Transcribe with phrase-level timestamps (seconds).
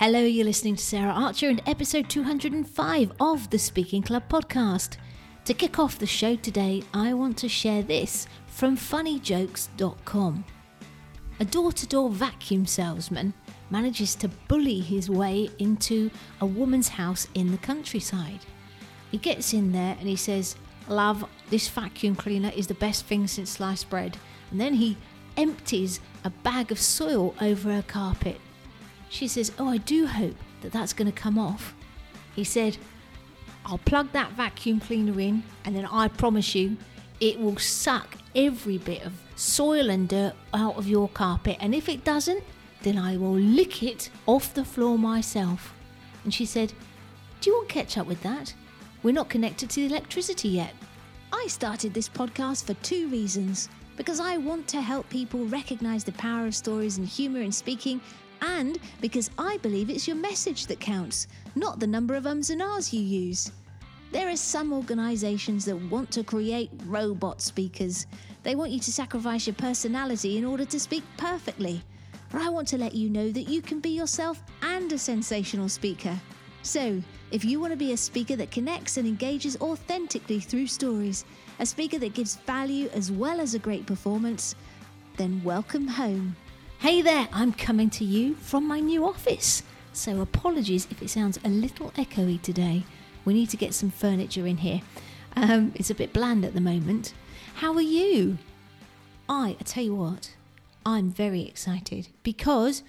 [0.00, 4.96] Hello, you're listening to Sarah Archer and episode 205 of the Speaking Club podcast.
[5.44, 10.44] To kick off the show today, I want to share this from funnyjokes.com.
[11.40, 13.34] A door to door vacuum salesman
[13.68, 16.10] manages to bully his way into
[16.40, 18.40] a woman's house in the countryside.
[19.10, 20.56] He gets in there and he says,
[20.88, 24.16] Love, this vacuum cleaner is the best thing since sliced bread.
[24.50, 24.96] And then he
[25.36, 28.40] empties a bag of soil over her carpet.
[29.10, 31.74] She says, Oh, I do hope that that's going to come off.
[32.34, 32.78] He said,
[33.66, 36.78] I'll plug that vacuum cleaner in, and then I promise you
[37.20, 41.58] it will suck every bit of soil and dirt out of your carpet.
[41.60, 42.42] And if it doesn't,
[42.82, 45.74] then I will lick it off the floor myself.
[46.24, 46.72] And she said,
[47.40, 48.54] Do you want ketchup with that?
[49.02, 50.72] We're not connected to the electricity yet.
[51.32, 53.68] I started this podcast for two reasons.
[53.96, 58.00] Because I want to help people recognize the power of stories and humor in speaking,
[58.40, 62.62] and because I believe it's your message that counts, not the number of ums and
[62.62, 63.52] ahs you use.
[64.12, 68.06] There are some organisations that want to create robot speakers.
[68.42, 71.82] They want you to sacrifice your personality in order to speak perfectly.
[72.30, 75.68] But I want to let you know that you can be yourself and a sensational
[75.68, 76.18] speaker.
[76.62, 81.24] So, if you want to be a speaker that connects and engages authentically through stories,
[81.58, 84.54] a speaker that gives value as well as a great performance,
[85.16, 86.36] then welcome home.
[86.80, 89.62] Hey there, I'm coming to you from my new office.
[89.92, 92.84] So apologies if it sounds a little echoey today.
[93.26, 94.80] We need to get some furniture in here.
[95.36, 97.12] Um, it's a bit bland at the moment.
[97.56, 98.38] How are you?
[99.28, 100.34] I, I tell you what,
[100.86, 102.82] I'm very excited because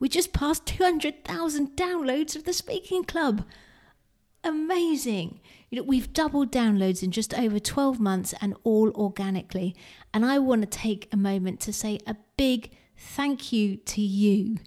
[0.00, 3.44] we just passed 200,000 downloads of the Speaking Club.
[4.42, 5.40] Amazing.
[5.72, 9.74] You know, we've doubled downloads in just over 12 months and all organically.
[10.12, 14.58] And I want to take a moment to say a big thank you to you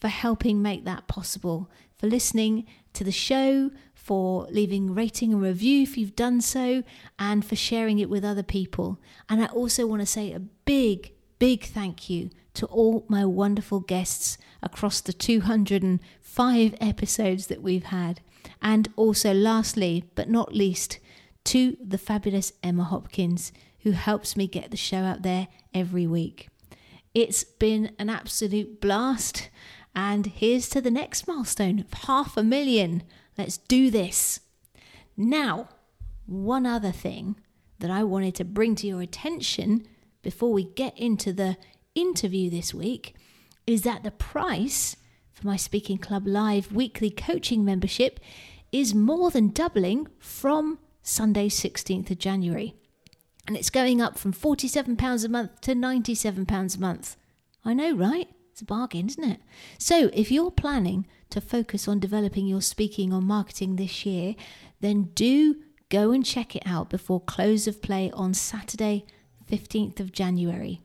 [0.00, 5.82] for helping make that possible, for listening to the show, for leaving rating and review
[5.82, 6.82] if you've done so,
[7.16, 8.98] and for sharing it with other people.
[9.28, 13.78] And I also want to say a big, big thank you to all my wonderful
[13.78, 18.20] guests across the 205 episodes that we've had.
[18.62, 20.98] And also, lastly, but not least,
[21.44, 26.48] to the fabulous Emma Hopkins, who helps me get the show out there every week.
[27.14, 29.50] It's been an absolute blast.
[29.94, 33.02] And here's to the next milestone of half a million.
[33.36, 34.40] Let's do this.
[35.16, 35.68] Now,
[36.26, 37.36] one other thing
[37.80, 39.86] that I wanted to bring to your attention
[40.22, 41.56] before we get into the
[41.94, 43.14] interview this week
[43.66, 44.96] is that the price
[45.40, 48.20] for my Speaking Club Live weekly coaching membership
[48.72, 52.74] is more than doubling from Sunday, 16th of January.
[53.46, 57.16] And it's going up from £47 a month to £97 a month.
[57.64, 58.28] I know, right?
[58.52, 59.40] It's a bargain, isn't it?
[59.78, 64.34] So, if you're planning to focus on developing your speaking or marketing this year,
[64.80, 65.56] then do
[65.88, 69.06] go and check it out before close of play on Saturday,
[69.50, 70.82] 15th of January.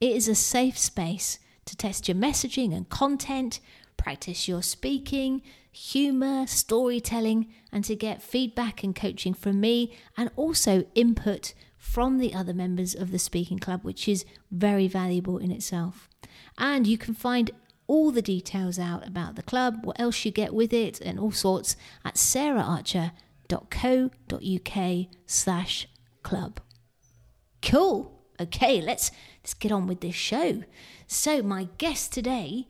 [0.00, 3.60] It is a safe space to test your messaging and content,
[3.98, 10.86] practice your speaking, humour, storytelling, and to get feedback and coaching from me and also
[10.94, 16.08] input from the other members of the Speaking Club, which is very valuable in itself.
[16.56, 17.50] And you can find
[17.86, 21.32] all the details out about the club, what else you get with it, and all
[21.32, 25.88] sorts at saraharcher.co.uk slash
[26.22, 26.60] club.
[27.62, 28.14] Cool.
[28.40, 29.10] Okay, let's
[29.42, 30.62] let's get on with this show.
[31.06, 32.68] So my guest today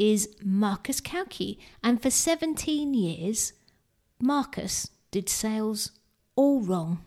[0.00, 1.58] is Marcus Cauchi.
[1.84, 3.52] And for 17 years,
[4.18, 5.92] Marcus did sales
[6.34, 7.04] all wrong.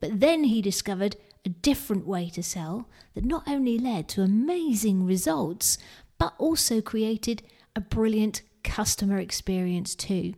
[0.00, 5.06] But then he discovered a different way to sell that not only led to amazing
[5.06, 5.78] results,
[6.18, 7.42] but also created
[7.74, 10.34] a brilliant customer experience too.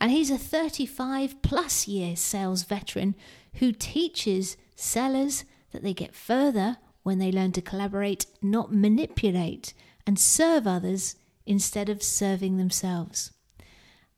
[0.00, 3.16] And he's a 35 plus year sales veteran
[3.54, 9.74] who teaches sellers that they get further when they learn to collaborate, not manipulate,
[10.06, 13.32] and serve others instead of serving themselves.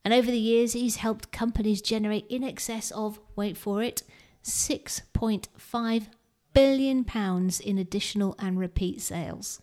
[0.05, 4.02] And over the years, he's helped companies generate in excess of, wait for it,
[4.43, 6.06] 6.5
[6.55, 9.61] billion pounds in additional and repeat sales.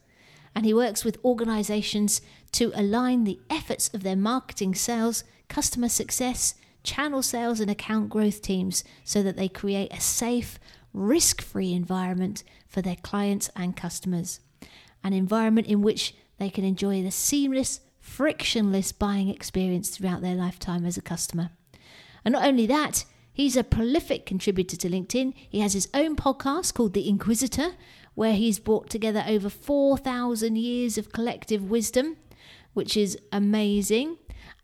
[0.53, 2.21] And he works with organizations
[2.53, 8.41] to align the efforts of their marketing sales, customer success, channel sales, and account growth
[8.41, 10.59] teams so that they create a safe,
[10.93, 14.39] risk free environment for their clients and customers.
[15.05, 20.85] An environment in which they can enjoy the seamless, frictionless buying experience throughout their lifetime
[20.85, 21.51] as a customer.
[22.25, 25.33] And not only that, he's a prolific contributor to LinkedIn.
[25.49, 27.75] He has his own podcast called The Inquisitor,
[28.15, 32.17] where he's brought together over 4,000 years of collective wisdom.
[32.73, 34.17] which is amazing.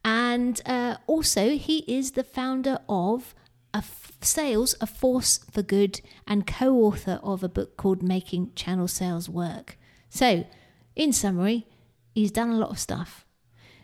[0.04, 3.34] And uh, also, he is the founder of
[3.74, 8.52] a f- Sales, A Force for Good, and co author of a book called Making
[8.54, 9.78] Channel Sales Work.
[10.14, 10.46] So,
[10.94, 11.68] in summary,
[12.14, 13.26] he's done a lot of stuff.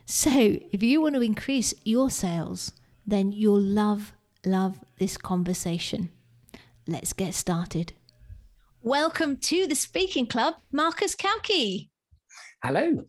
[0.05, 0.29] So,
[0.73, 2.73] if you want to increase your sales,
[3.05, 4.11] then you'll love,
[4.45, 6.09] love this conversation.
[6.85, 7.93] Let's get started.
[8.81, 11.87] Welcome to the Speaking Club, Marcus Cauchi.
[12.61, 13.05] Hello.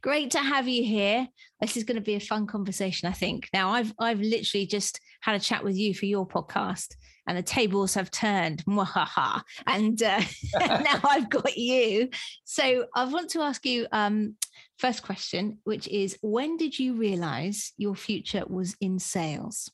[0.00, 1.26] Great to have you here.
[1.60, 3.48] This is going to be a fun conversation, I think.
[3.52, 6.94] Now, I've I've literally just had a chat with you for your podcast,
[7.30, 10.20] and the tables have turned, and uh,
[10.58, 12.10] now I've got you.
[12.44, 14.34] So I want to ask you um,
[14.78, 19.70] first question, which is, when did you realise your future was in sales?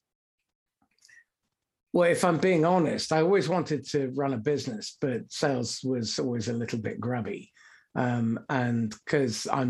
[1.94, 6.18] Well, if I'm being honest, I always wanted to run a business, but sales was
[6.18, 7.52] always a little bit grubby
[7.96, 9.64] um, and because I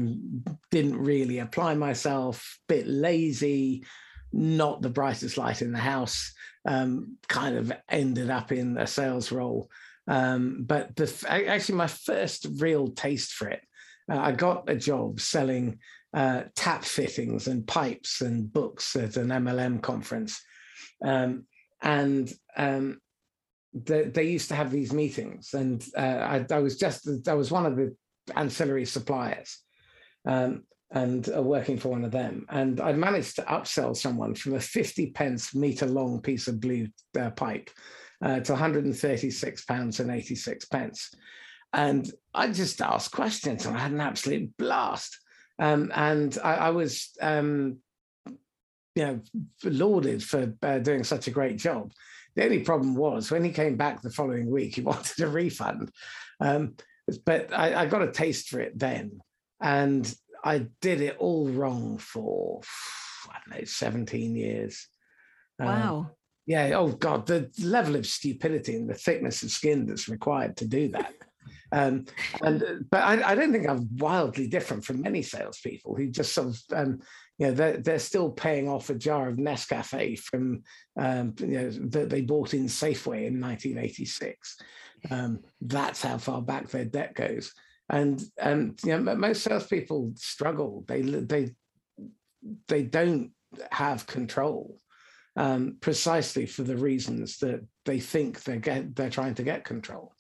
[0.73, 3.85] didn't really apply myself, bit lazy,
[4.33, 6.35] not the brightest light in the house,
[6.67, 9.71] um, kind of ended up in a sales role.
[10.09, 13.63] Um, but the, actually, my first real taste for it,
[14.11, 15.79] uh, I got a job selling
[16.15, 20.41] uh, tap fittings and pipes and books at an MLM conference,
[21.05, 21.47] um,
[21.83, 23.01] and um,
[23.75, 27.51] they, they, used to have these meetings, and uh, I, I, was just I was
[27.51, 27.95] one of the
[28.35, 29.59] ancillary suppliers
[30.25, 32.47] um, and working for one of them.
[32.49, 36.89] And I managed to upsell someone from a 50 pence meter long piece of blue
[37.19, 37.71] uh, pipe
[38.23, 41.15] uh, to 136 pounds and 86 pence.
[41.73, 45.19] And I just asked questions and I had an absolute blast.
[45.59, 47.79] Um, and I, I was, um,
[48.95, 49.21] you know,
[49.65, 51.93] lauded for uh, doing such a great job.
[52.35, 55.91] The only problem was when he came back the following week, he wanted a refund.
[56.41, 56.77] Um,
[57.25, 59.21] but I, I got a taste for it then,
[59.61, 60.13] and
[60.45, 62.61] I did it all wrong for
[63.29, 64.89] I don't know, 17 years.
[65.61, 65.97] Um, wow.
[65.97, 66.11] Um,
[66.47, 66.73] yeah.
[66.77, 70.89] Oh God, the level of stupidity and the thickness of skin that's required to do
[70.89, 71.15] that.
[71.73, 72.05] um,
[72.43, 76.49] and but I, I, don't think I'm wildly different from many salespeople who just sort
[76.49, 77.01] of um,
[77.39, 80.63] you know they're, they're still paying off a jar of Nescafe from
[80.97, 84.57] um, you know that they bought in Safeway in 1986.
[85.11, 87.53] Um, that's how far back their debt goes.
[87.89, 90.85] And and you know most salespeople struggle.
[90.89, 91.55] They they
[92.67, 93.31] they don't
[93.71, 94.79] have control
[95.37, 100.13] um, precisely for the reasons that they think they get they're trying to get control.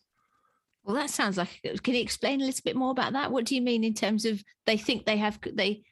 [0.84, 1.60] Well, that sounds like.
[1.82, 3.32] Can you explain a little bit more about that?
[3.32, 5.82] What do you mean in terms of they think they have they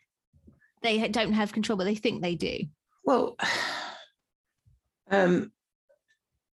[0.82, 2.58] they don't have control, but they think they do?
[3.04, 3.36] Well,
[5.10, 5.50] um,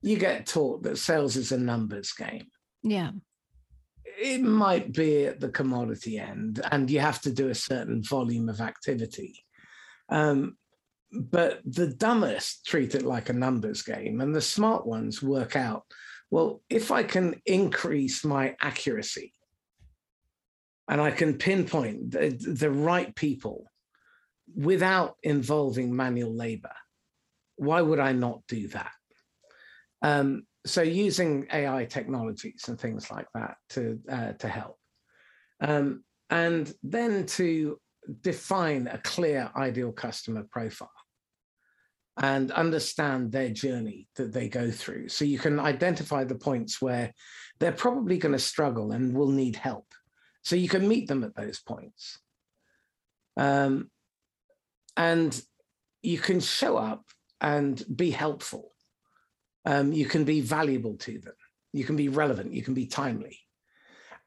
[0.01, 2.47] you get taught that sales is a numbers game.
[2.81, 3.11] Yeah.
[4.21, 8.49] It might be at the commodity end, and you have to do a certain volume
[8.49, 9.45] of activity.
[10.09, 10.57] Um,
[11.11, 15.85] but the dumbest treat it like a numbers game, and the smart ones work out
[16.31, 19.33] well, if I can increase my accuracy
[20.87, 23.65] and I can pinpoint the, the right people
[24.55, 26.73] without involving manual labor,
[27.55, 28.91] why would I not do that?
[30.01, 34.77] Um, so using AI technologies and things like that to uh, to help,
[35.61, 37.79] um, and then to
[38.21, 40.89] define a clear ideal customer profile
[42.21, 45.07] and understand their journey that they go through.
[45.07, 47.13] So you can identify the points where
[47.59, 49.85] they're probably going to struggle and will need help.
[50.43, 52.19] So you can meet them at those points.
[53.37, 53.89] Um,
[54.97, 55.39] and
[56.01, 57.05] you can show up
[57.39, 58.71] and be helpful
[59.65, 61.33] um, you can be valuable to them.
[61.73, 62.53] You can be relevant.
[62.53, 63.39] You can be timely.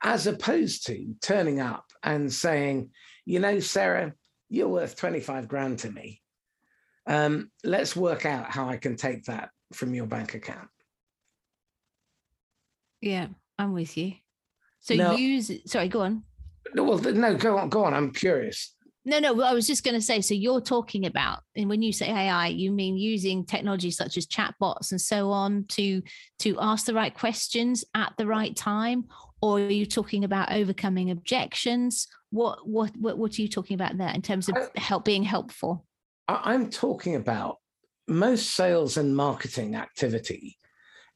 [0.02, 2.90] As opposed to turning up and saying,
[3.24, 4.14] you know, Sarah,
[4.48, 6.20] you're worth 25 grand to me.
[7.06, 10.68] Um, let's work out how I can take that from your bank account.
[13.00, 14.14] Yeah, I'm with you.
[14.80, 16.22] So now, use sorry, go on.
[16.74, 17.94] Well, no, go on, go on.
[17.94, 18.74] I'm curious.
[19.04, 21.92] No, no, I was just going to say so you're talking about, and when you
[21.92, 26.02] say AI, you mean using technology such as chatbots and so on to
[26.40, 29.06] to ask the right questions at the right time,
[29.40, 32.06] or are you talking about overcoming objections?
[32.30, 35.84] What what what, what are you talking about there in terms of help being helpful?
[36.28, 37.56] I'm talking about
[38.06, 40.58] most sales and marketing activity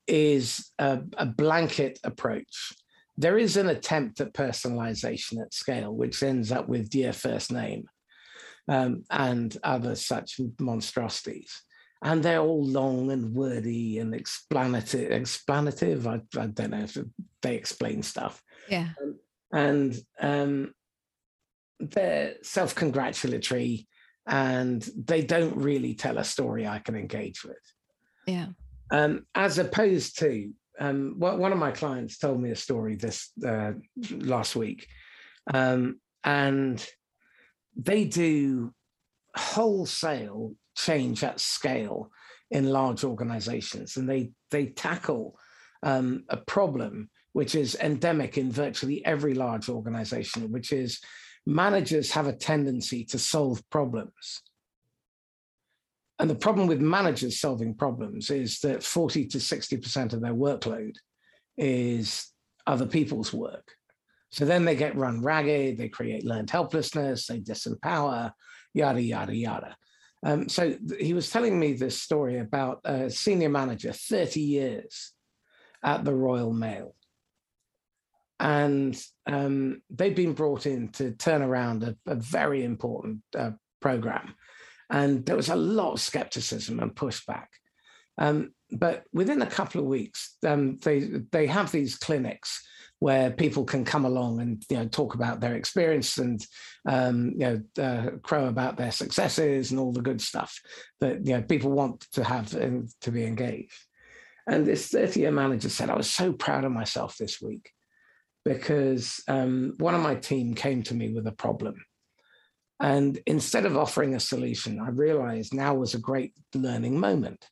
[0.09, 2.73] is a, a blanket approach
[3.17, 7.85] there is an attempt at personalization at scale, which ends up with dear first name
[8.69, 11.63] um, and other such monstrosities.
[12.03, 15.11] And they're all long and wordy and explanative.
[15.11, 16.07] Explanative.
[16.07, 16.99] I, I don't know if
[17.41, 18.43] they explain stuff.
[18.69, 18.91] Yeah.
[19.03, 19.19] Um,
[19.53, 20.75] and um,
[21.81, 23.89] they're self-congratulatory
[24.27, 27.57] and they don't really tell a story I can engage with.
[28.27, 28.49] Yeah.
[28.91, 33.73] Um, as opposed to um, one of my clients told me a story this uh,
[34.11, 34.87] last week,
[35.53, 36.87] um, and
[37.77, 38.73] they do
[39.35, 42.11] wholesale change at scale
[42.51, 45.39] in large organizations, and they they tackle
[45.83, 51.01] um, a problem which is endemic in virtually every large organization, which is
[51.47, 54.43] managers have a tendency to solve problems.
[56.19, 60.97] And the problem with managers solving problems is that 40 to 60% of their workload
[61.59, 62.33] is
[62.67, 63.73] other people's work.
[64.31, 68.33] So then they get run ragged, they create learned helplessness, they disempower,
[68.75, 69.77] yada, yada, yada.
[70.25, 75.13] Um, so th- he was telling me this story about a senior manager, 30 years
[75.83, 76.97] at the Royal Mail
[78.39, 84.35] and um, they've been brought in to turn around a, a very important uh, program.
[84.91, 87.47] And there was a lot of skepticism and pushback.
[88.19, 92.67] Um, but within a couple of weeks, um, they they have these clinics
[92.99, 96.45] where people can come along and you know talk about their experience and
[96.89, 97.39] um, you
[97.77, 100.59] know uh, crow about their successes and all the good stuff
[101.01, 103.87] that you know people want to have and to be engaged.
[104.47, 107.71] And this 30 year manager said, I was so proud of myself this week
[108.45, 111.75] because um, one of my team came to me with a problem.
[112.81, 117.49] And instead of offering a solution, I realized now was a great learning moment.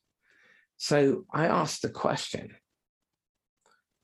[0.77, 2.55] So I asked a question.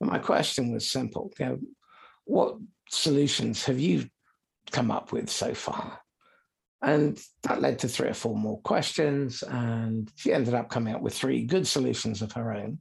[0.00, 1.32] And my question was simple.
[1.38, 1.58] You know,
[2.24, 2.56] what
[2.90, 4.08] solutions have you
[4.72, 6.00] come up with so far?
[6.82, 9.44] And that led to three or four more questions.
[9.44, 12.80] And she ended up coming up with three good solutions of her own.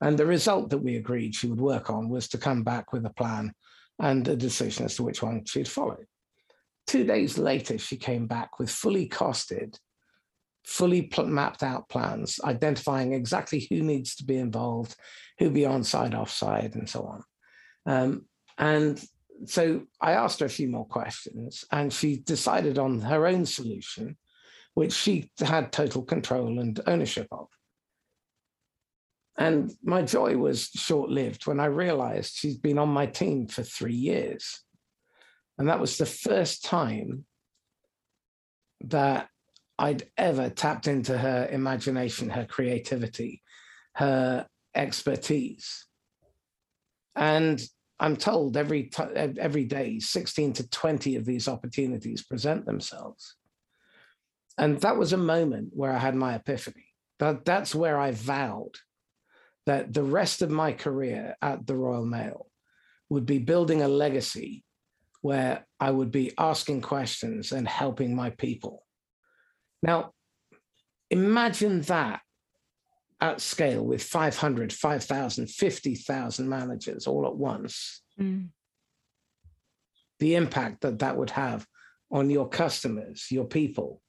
[0.00, 3.04] And the result that we agreed she would work on was to come back with
[3.04, 3.52] a plan
[3.98, 5.98] and a decision as to which one she'd follow.
[6.86, 9.78] Two days later, she came back with fully costed,
[10.64, 14.96] fully mapped out plans, identifying exactly who needs to be involved,
[15.38, 17.24] who be on side, off side, and so on.
[17.86, 18.26] Um,
[18.58, 19.02] and
[19.46, 24.16] so I asked her a few more questions, and she decided on her own solution,
[24.74, 27.48] which she had total control and ownership of.
[29.38, 33.62] And my joy was short lived when I realized she's been on my team for
[33.62, 34.62] three years.
[35.62, 37.24] And that was the first time
[38.80, 39.28] that
[39.78, 43.44] I'd ever tapped into her imagination, her creativity,
[43.94, 45.86] her expertise.
[47.14, 47.62] And
[48.00, 53.36] I'm told every t- every day, 16 to 20 of these opportunities present themselves.
[54.58, 56.86] And that was a moment where I had my epiphany.
[57.20, 58.74] That, that's where I vowed
[59.66, 62.48] that the rest of my career at the Royal Mail
[63.10, 64.64] would be building a legacy
[65.22, 68.84] where I would be asking questions and helping my people.
[69.82, 70.12] Now,
[71.10, 72.20] imagine that
[73.20, 78.02] at scale with 500, 5,000, 50,000 managers all at once.
[78.20, 78.48] Mm.
[80.18, 81.66] The impact that that would have
[82.10, 84.02] on your customers, your people,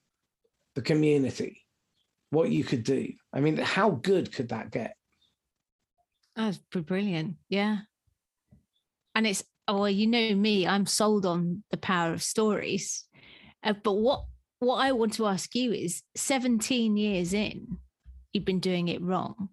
[0.74, 1.62] the community,
[2.32, 3.14] what you could do.
[3.32, 4.96] I mean, how good could that get?
[6.36, 7.36] That's brilliant.
[7.50, 7.78] Yeah.
[9.14, 13.06] And it's, oh, well, you know me, I'm sold on the power of stories.
[13.64, 14.26] Uh, but what,
[14.60, 17.78] what I want to ask you is 17 years in,
[18.32, 19.50] you've been doing it wrong.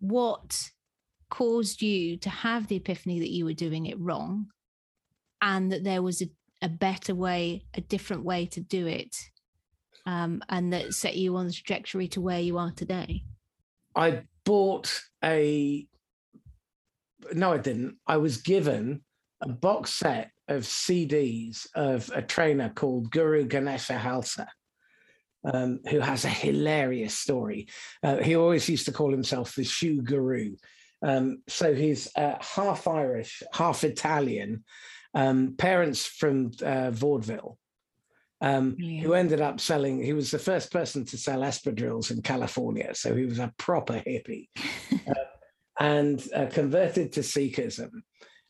[0.00, 0.70] What
[1.30, 4.46] caused you to have the epiphany that you were doing it wrong
[5.40, 6.30] and that there was a,
[6.62, 9.14] a better way, a different way to do it,
[10.06, 13.24] um, and that set you on the trajectory to where you are today?
[13.94, 15.86] I bought a
[17.32, 17.96] no, I didn't.
[18.06, 19.02] I was given
[19.40, 24.46] a box set of CDs of a trainer called Guru Ganesha Khalsa,
[25.44, 27.68] um, who has a hilarious story.
[28.02, 30.56] Uh, he always used to call himself the shoe guru.
[31.02, 34.64] Um, so he's uh, half Irish, half Italian,
[35.14, 37.58] um, parents from uh, vaudeville
[38.40, 40.02] um, who ended up selling.
[40.02, 43.94] He was the first person to sell espadrilles in California, so he was a proper
[43.94, 44.48] hippie,
[45.78, 47.90] and uh, converted to Sikhism.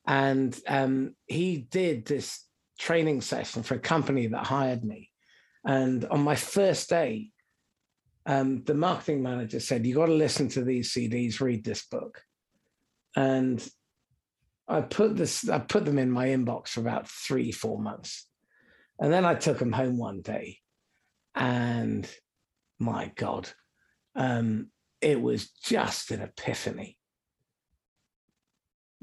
[0.07, 2.47] And um, he did this
[2.79, 5.11] training session for a company that hired me.
[5.65, 7.31] And on my first day,
[8.25, 12.23] um, the marketing manager said, "You got to listen to these CDs, read this book."
[13.17, 13.67] And
[14.69, 18.27] I put this, I put them in my inbox for about three, four months.
[19.01, 20.59] And then I took them home one day,
[21.35, 22.09] and
[22.79, 23.49] my God,
[24.15, 24.71] um,
[25.01, 26.98] it was just an epiphany.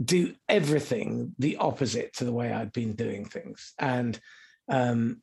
[0.03, 3.73] Do everything the opposite to the way I'd been doing things.
[3.79, 4.19] And
[4.69, 5.21] um,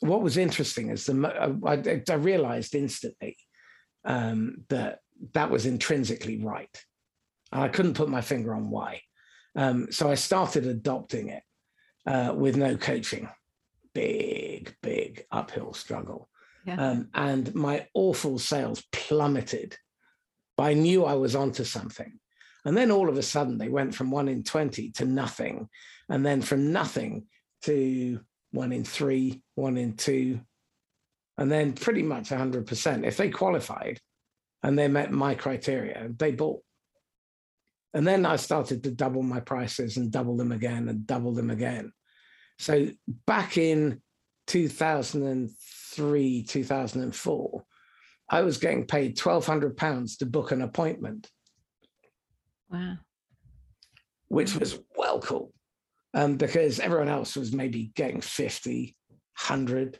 [0.00, 3.36] what was interesting is the I, I realized instantly
[4.04, 5.00] um, that
[5.32, 6.84] that was intrinsically right,
[7.52, 9.00] and I couldn't put my finger on why.
[9.56, 11.42] Um, so I started adopting it
[12.06, 13.28] uh, with no coaching.
[13.94, 16.28] Big, big uphill struggle.
[16.66, 16.76] Yeah.
[16.76, 19.76] Um, and my awful sales plummeted.
[20.56, 22.18] But I knew I was onto something.
[22.66, 25.68] And then all of a sudden, they went from one in 20 to nothing.
[26.08, 27.26] And then from nothing
[27.62, 28.20] to
[28.50, 30.40] one in three, one in two,
[31.38, 33.06] and then pretty much 100%.
[33.06, 34.00] If they qualified
[34.62, 36.62] and they met my criteria, they bought.
[37.94, 41.50] And then I started to double my prices and double them again and double them
[41.50, 41.92] again.
[42.58, 42.88] So
[43.26, 44.02] back in
[44.48, 47.64] 2003, 2004,
[48.28, 51.30] I was getting paid £1,200 to book an appointment.
[52.70, 52.96] Wow.
[54.28, 55.52] Which was well cool
[56.14, 58.96] um, because everyone else was maybe getting 50,
[59.48, 59.98] 100.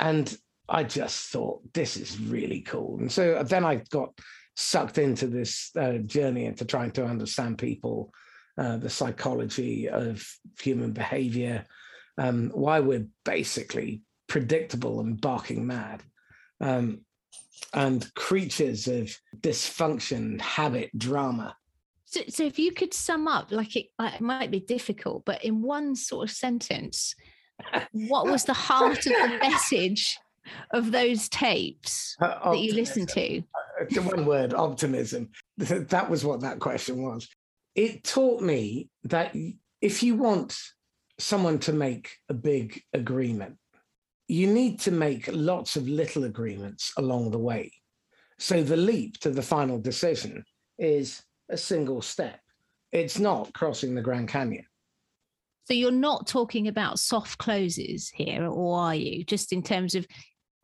[0.00, 0.36] And
[0.68, 2.98] I just thought, this is really cool.
[2.98, 4.18] And so then I got
[4.56, 8.12] sucked into this uh, journey into trying to understand people,
[8.58, 10.26] uh, the psychology of
[10.60, 11.64] human behavior,
[12.18, 16.02] um, why we're basically predictable and barking mad.
[16.60, 17.02] Um,
[17.72, 21.56] and creatures of dysfunction, habit, drama.
[22.10, 25.60] So, so if you could sum up, like it, it might be difficult, but in
[25.60, 27.14] one sort of sentence,
[27.92, 30.18] what was the heart of the message
[30.70, 33.42] of those tapes uh, that you listened to?
[33.78, 35.28] Uh, one word, optimism.
[35.58, 37.28] That was what that question was.
[37.74, 39.36] It taught me that
[39.82, 40.56] if you want
[41.18, 43.58] someone to make a big agreement,
[44.28, 47.70] you need to make lots of little agreements along the way.
[48.38, 50.44] So the leap to the final decision
[50.78, 52.40] is a single step.
[52.92, 54.64] It's not crossing the Grand Canyon.
[55.66, 59.24] So you're not talking about soft closes here, or are you?
[59.24, 60.06] Just in terms of.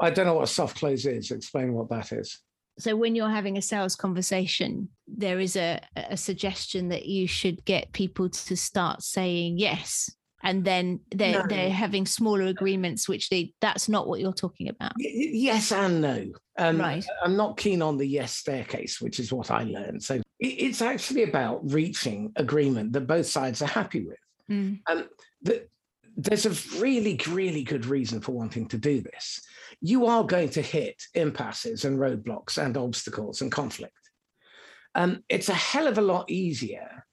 [0.00, 1.30] I don't know what a soft close is.
[1.30, 2.40] Explain what that is.
[2.78, 7.64] So when you're having a sales conversation, there is a, a suggestion that you should
[7.64, 10.10] get people to start saying yes
[10.44, 11.46] and then they're no.
[11.48, 16.26] they're having smaller agreements which they that's not what you're talking about yes and no
[16.58, 20.20] um, right i'm not keen on the yes staircase which is what i learned so
[20.48, 24.18] it's actually about reaching agreement that both sides are happy with
[24.50, 24.78] mm.
[24.88, 25.06] and
[25.42, 25.66] the,
[26.16, 29.40] there's a really really good reason for wanting to do this
[29.80, 33.92] you are going to hit impasses and roadblocks and obstacles and conflict
[34.94, 37.04] um, it's a hell of a lot easier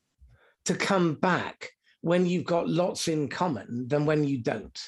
[0.66, 1.70] to come back
[2.02, 4.80] when you've got lots in common than when you don't.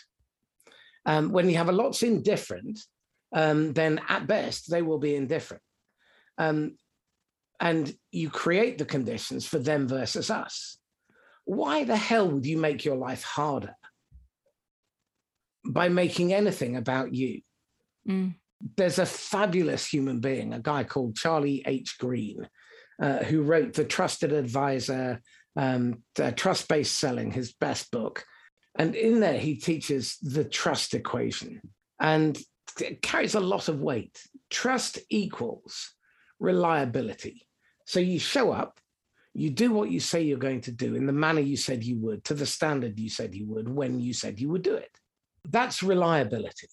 [1.06, 2.80] Um, when you have a lots in different,
[3.34, 5.64] um, then at best they will be indifferent.
[6.38, 6.78] Um,
[7.60, 10.78] and you create the conditions for them versus us.
[11.46, 13.76] Why the hell would you make your life harder
[15.66, 17.42] by making anything about you?
[18.08, 18.36] Mm.
[18.78, 21.98] There's a fabulous human being, a guy called Charlie H.
[22.00, 22.48] Green,
[23.02, 25.22] uh, who wrote The Trusted Advisor,
[25.56, 26.04] um,
[26.36, 28.24] Trust Based Selling, his best book.
[28.76, 31.62] And in there, he teaches the trust equation
[32.00, 32.38] and
[32.80, 34.20] it carries a lot of weight.
[34.50, 35.94] Trust equals
[36.44, 37.48] reliability.
[37.86, 38.80] So you show up,
[39.34, 41.98] you do what you say you're going to do in the manner you said you
[42.00, 44.92] would, to the standard you said you would, when you said you would do it.
[45.50, 46.68] That's reliability.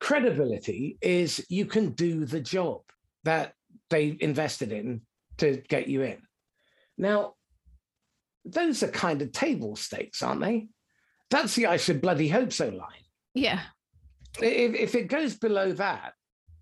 [0.00, 2.82] Credibility is you can do the job
[3.24, 3.52] that
[3.90, 5.02] they invested in
[5.38, 6.18] to get you in.
[6.96, 7.34] Now,
[8.44, 10.68] those are kind of table stakes, aren't they?
[11.30, 13.06] That's the I should bloody hope so line.
[13.34, 13.60] Yeah.
[14.40, 16.12] If, if it goes below that,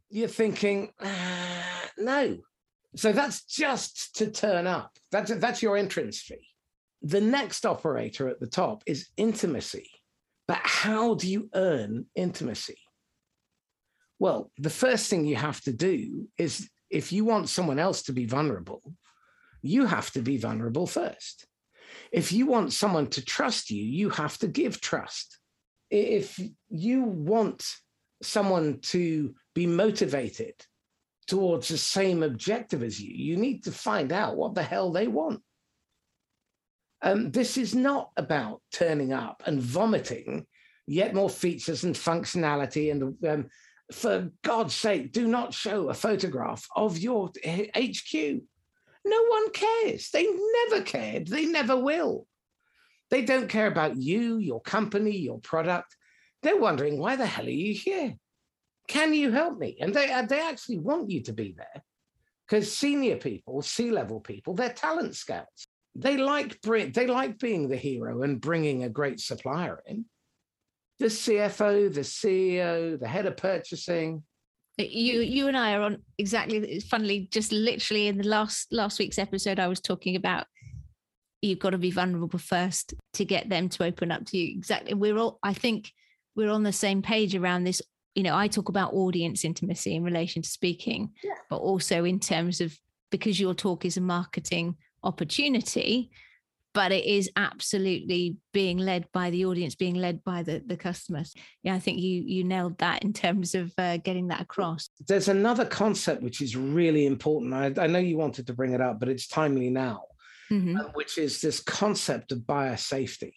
[0.08, 2.38] you're thinking, ah, no.
[2.96, 4.96] So that's just to turn up.
[5.10, 6.48] That's, that's your entrance fee.
[7.02, 9.90] The next operator at the top is intimacy.
[10.46, 12.78] But how do you earn intimacy?
[14.18, 18.12] Well, the first thing you have to do is if you want someone else to
[18.12, 18.82] be vulnerable,
[19.62, 21.46] you have to be vulnerable first.
[22.12, 25.38] If you want someone to trust you, you have to give trust.
[25.90, 27.66] If you want
[28.22, 30.54] someone to be motivated
[31.26, 35.06] towards the same objective as you, you need to find out what the hell they
[35.06, 35.40] want.
[37.02, 40.46] Um, this is not about turning up and vomiting
[40.86, 42.90] yet more features and functionality.
[42.90, 43.50] And um,
[43.92, 48.14] for God's sake, do not show a photograph of your HQ.
[49.04, 50.10] No one cares.
[50.10, 50.26] They
[50.70, 51.28] never cared.
[51.28, 52.26] They never will.
[53.10, 55.94] They don't care about you, your company, your product.
[56.42, 58.14] They're wondering, why the hell are you here?
[58.88, 59.76] Can you help me?
[59.80, 61.82] And they, they actually want you to be there
[62.46, 65.66] because senior people, C level people, they're talent scouts.
[65.94, 70.04] they like bring, they like being the hero and bringing a great supplier in.
[70.98, 74.22] The CFO, the CEO, the head of purchasing.
[74.76, 79.20] You you and I are on exactly funnily just literally in the last last week's
[79.20, 80.46] episode I was talking about
[81.42, 84.56] you've got to be vulnerable first to get them to open up to you.
[84.56, 84.94] Exactly.
[84.94, 85.92] We're all I think
[86.34, 87.82] we're on the same page around this.
[88.14, 91.32] You know, I talk about audience intimacy in relation to speaking, yeah.
[91.50, 92.78] but also in terms of
[93.10, 96.10] because your talk is a marketing opportunity
[96.74, 101.32] but it is absolutely being led by the audience being led by the the customers
[101.62, 105.28] yeah i think you you nailed that in terms of uh, getting that across there's
[105.28, 108.98] another concept which is really important I, I, know you wanted to bring it up
[108.98, 110.02] but it's timely now
[110.50, 110.76] mm-hmm.
[110.76, 113.34] uh, which is this concept of buyer safety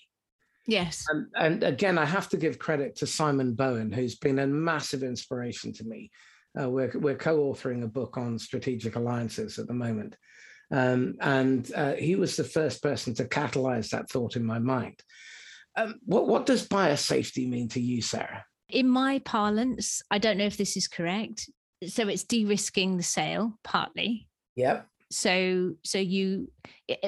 [0.68, 4.48] yes and, and, again i have to give credit to simon bowen who's been a
[4.48, 6.12] massive inspiration to me
[6.60, 10.16] uh, we're, we're co-authoring a book on strategic alliances at the moment
[10.72, 15.02] um, and uh, he was the first person to catalyze that thought in my mind.
[15.76, 18.44] Um, what, what does buyer safety mean to you, Sarah?
[18.70, 21.50] In my parlance, I don't know if this is correct.
[21.88, 24.28] So it's de-risking the sale partly.
[24.56, 24.88] Yep.
[25.10, 26.52] So so you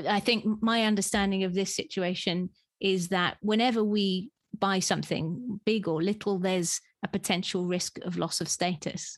[0.07, 6.01] I think my understanding of this situation is that whenever we buy something big or
[6.01, 9.17] little, there's a potential risk of loss of status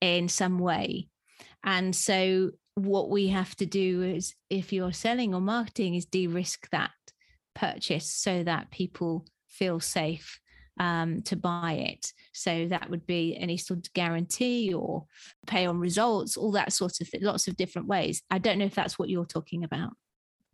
[0.00, 1.08] in some way.
[1.64, 6.68] And so what we have to do is if you're selling or marketing is de-risk
[6.70, 6.90] that
[7.54, 10.38] purchase so that people feel safe
[10.78, 12.12] um, to buy it.
[12.32, 15.06] So that would be any sort of guarantee or
[15.46, 18.22] pay on results, all that sort of thing, lots of different ways.
[18.30, 19.94] I don't know if that's what you're talking about.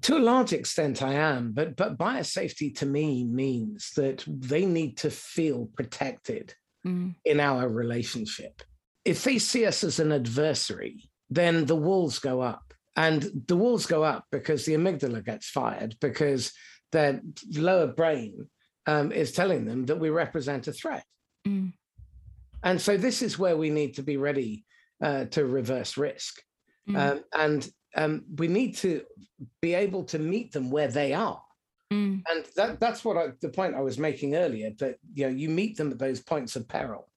[0.03, 4.67] To a large extent, I am, but but buyer safety to me means that they
[4.67, 6.55] need to feel protected
[6.87, 7.15] mm.
[7.25, 8.63] in our relationship.
[9.05, 12.75] If they see us as an adversary, then the walls go up.
[12.95, 16.53] And the walls go up because the amygdala gets fired because
[16.91, 17.23] their
[17.55, 18.49] lower brain
[18.87, 21.05] um, is telling them that we represent a threat.
[21.47, 21.73] Mm.
[22.63, 24.65] And so this is where we need to be ready
[25.03, 26.43] uh, to reverse risk.
[26.89, 26.97] Mm.
[26.97, 29.03] Um, and um, we need to
[29.61, 31.43] be able to meet them where they are.
[31.93, 32.23] Mm.
[32.29, 35.49] And that, that's what I, the point I was making earlier that you know you
[35.49, 37.11] meet them at those points of peril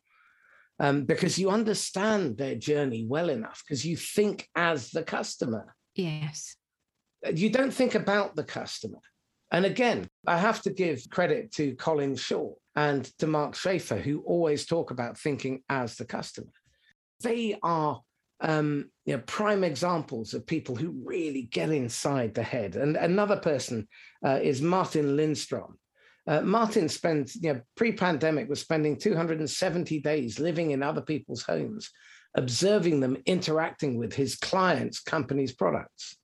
[0.80, 5.76] um, because you understand their journey well enough because you think as the customer.
[5.96, 6.56] Yes.
[7.26, 9.00] Uh, you don't think about the customer.
[9.52, 14.22] And again, I have to give credit to Colin Shaw and to Mark Schaefer, who
[14.22, 16.52] always talk about thinking as the customer.
[17.22, 18.02] They are
[18.42, 22.76] um, you know, prime examples of people who really get inside the head.
[22.76, 23.88] And another person
[24.26, 25.78] uh, is Martin Lindstrom,
[26.28, 31.92] uh, Martin spent, you know, pre-pandemic was spending 270 days living in other people's homes,
[32.36, 36.18] observing them interacting with his clients' companies' products.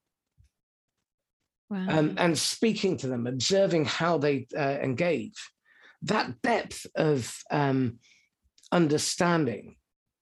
[1.69, 1.85] Wow.
[1.87, 5.37] Um, and speaking to them, observing how they uh, engage.
[6.01, 7.99] That depth of um,
[8.71, 9.75] understanding,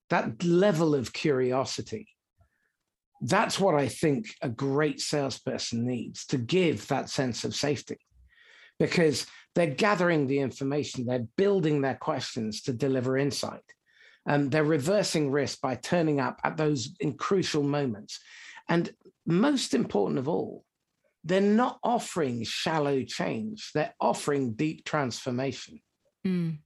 [0.10, 2.10] that level of curiosity,
[3.22, 8.00] that's what I think a great salesperson needs to give that sense of safety.
[8.80, 13.64] Because they're gathering the information, they're building their questions to deliver insight.
[14.28, 18.20] Um, they're reversing risk by turning up at those crucial moments.
[18.70, 18.94] And
[19.26, 20.64] most important of all,
[21.24, 25.82] they're not offering shallow change, they're offering deep transformation.
[26.26, 26.60] Mm.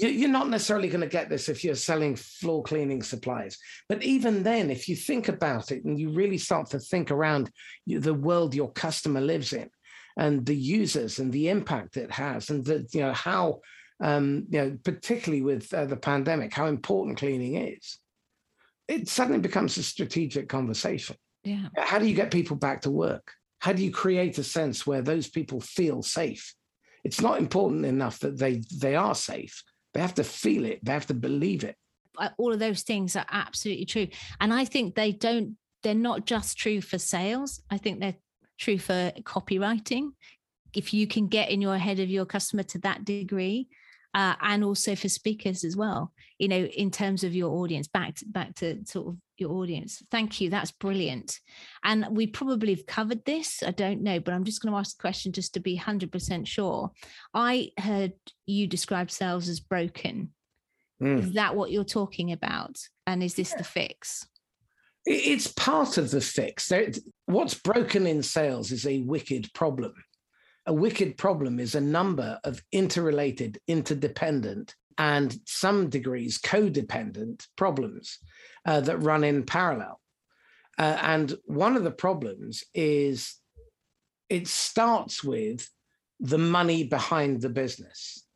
[0.00, 3.58] You're not necessarily going to get this if you're selling floor cleaning supplies.
[3.88, 7.50] But even then, if you think about it and you really start to think around
[7.86, 9.68] the world your customer lives in,
[10.16, 13.60] and the users and the impact it has, and the, you know how
[14.02, 17.98] um, you know particularly with uh, the pandemic, how important cleaning is.
[18.88, 21.16] It suddenly becomes a strategic conversation.
[21.44, 21.68] Yeah.
[21.76, 23.32] How do you get people back to work?
[23.60, 26.54] How do you create a sense where those people feel safe?
[27.04, 29.62] It's not important enough that they they are safe.
[29.94, 30.84] They have to feel it.
[30.84, 31.76] They have to believe it.
[32.38, 34.08] All of those things are absolutely true,
[34.40, 35.56] and I think they don't.
[35.82, 37.62] They're not just true for sales.
[37.70, 38.16] I think they're
[38.58, 40.10] true for copywriting.
[40.74, 43.68] If you can get in your head of your customer to that degree,
[44.14, 48.16] uh, and also for speakers as well, you know, in terms of your audience, back
[48.16, 50.02] to, back to sort of your audience.
[50.10, 50.50] Thank you.
[50.50, 51.40] That's brilliant.
[51.82, 53.62] And we probably have covered this.
[53.66, 56.46] I don't know, but I'm just going to ask the question just to be 100%
[56.46, 56.90] sure.
[57.32, 58.12] I heard
[58.46, 60.30] you describe sales as broken.
[61.02, 61.20] Mm.
[61.20, 62.78] Is that what you're talking about?
[63.06, 63.58] And is this yeah.
[63.58, 64.26] the fix?
[65.06, 66.70] It's part of the fix.
[67.26, 69.94] What's broken in sales is a wicked problem.
[70.66, 78.18] A wicked problem is a number of interrelated, interdependent, and some degrees codependent problems
[78.66, 79.98] uh, that run in parallel.
[80.78, 83.36] Uh, and one of the problems is
[84.28, 85.66] it starts with
[86.20, 88.26] the money behind the business.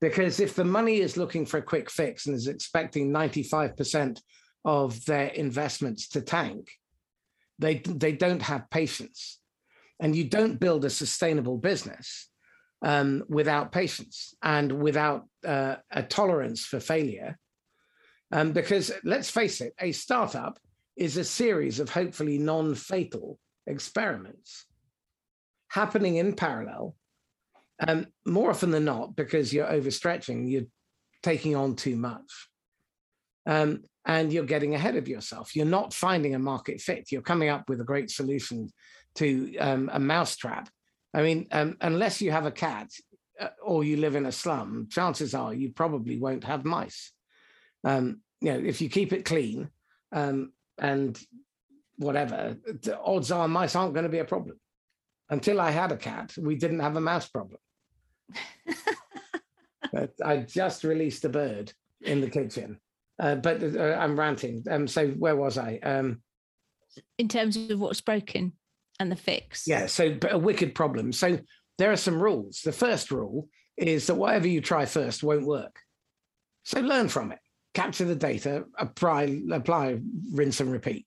[0.00, 4.20] Because if the money is looking for a quick fix and is expecting 95%
[4.64, 6.68] of their investments to tank,
[7.60, 9.38] they, they don't have patience.
[10.00, 12.28] And you don't build a sustainable business
[12.82, 17.38] um, without patience and without uh, a tolerance for failure.
[18.30, 20.58] Um, because let's face it, a startup
[20.96, 24.66] is a series of hopefully non fatal experiments
[25.68, 26.94] happening in parallel.
[27.86, 30.66] Um, more often than not, because you're overstretching, you're
[31.22, 32.48] taking on too much.
[33.46, 35.54] Um, and you're getting ahead of yourself.
[35.54, 37.12] You're not finding a market fit.
[37.12, 38.70] You're coming up with a great solution
[39.16, 40.68] to um, a mousetrap.
[41.14, 42.90] I mean, um, unless you have a cat
[43.40, 47.12] uh, or you live in a slum, chances are you probably won't have mice.
[47.84, 49.70] Um, you know, if you keep it clean
[50.12, 51.18] um, and
[51.96, 54.58] whatever, the odds are mice aren't going to be a problem.
[55.30, 57.60] Until I had a cat, we didn't have a mouse problem.
[59.92, 62.80] but I just released a bird in the kitchen.
[63.18, 64.64] Uh, but uh, I'm ranting.
[64.70, 65.78] Um, so where was I?
[65.82, 66.22] Um,
[67.18, 68.52] in terms of what's broken
[69.00, 69.66] and the fix.
[69.66, 69.86] Yeah.
[69.86, 71.12] So but a wicked problem.
[71.12, 71.38] So
[71.78, 72.60] there are some rules.
[72.62, 75.78] The first rule is that whatever you try first won't work.
[76.64, 77.38] So learn from it.
[77.74, 78.64] Capture the data.
[78.78, 79.40] Apply.
[79.52, 79.98] Apply.
[80.32, 81.06] Rinse and repeat.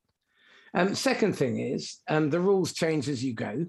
[0.73, 3.65] Um, second thing is um, the rules change as you go.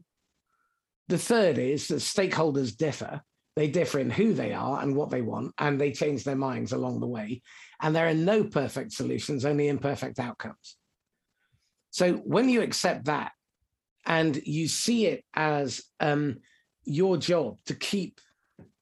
[1.09, 3.23] The third is that stakeholders differ.
[3.57, 6.73] They differ in who they are and what they want, and they change their minds
[6.73, 7.43] along the way.
[7.83, 10.77] And there are no perfect solutions, only imperfect outcomes.
[11.91, 13.33] So when you accept that
[14.07, 16.39] and you see it as um,
[16.85, 18.21] your job to keep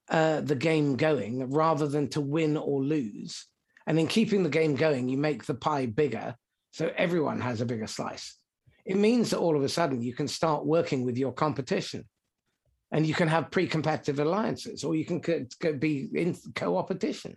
[0.09, 3.45] uh, the game going rather than to win or lose,
[3.87, 6.35] and in keeping the game going, you make the pie bigger
[6.71, 8.37] so everyone has a bigger slice.
[8.85, 12.05] It means that all of a sudden you can start working with your competition.
[12.93, 17.35] And you can have pre-competitive alliances or you can co- co- be in co-opetition.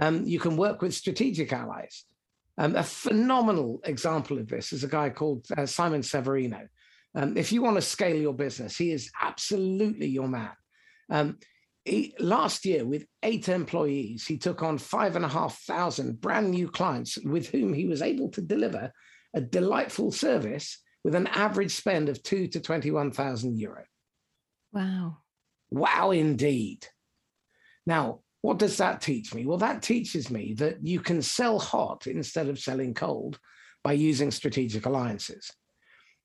[0.00, 2.04] Um, you can work with strategic allies.
[2.58, 6.68] Um, a phenomenal example of this is a guy called uh, simon severino
[7.14, 10.52] um, if you want to scale your business he is absolutely your man
[11.10, 11.38] um,
[11.84, 16.50] he, last year with eight employees he took on five and a half thousand brand
[16.50, 18.90] new clients with whom he was able to deliver
[19.34, 23.84] a delightful service with an average spend of two to 21,000 euro.
[24.72, 25.18] Wow.
[25.70, 26.86] Wow, indeed.
[27.86, 29.44] Now, what does that teach me?
[29.44, 33.38] Well, that teaches me that you can sell hot instead of selling cold
[33.82, 35.50] by using strategic alliances.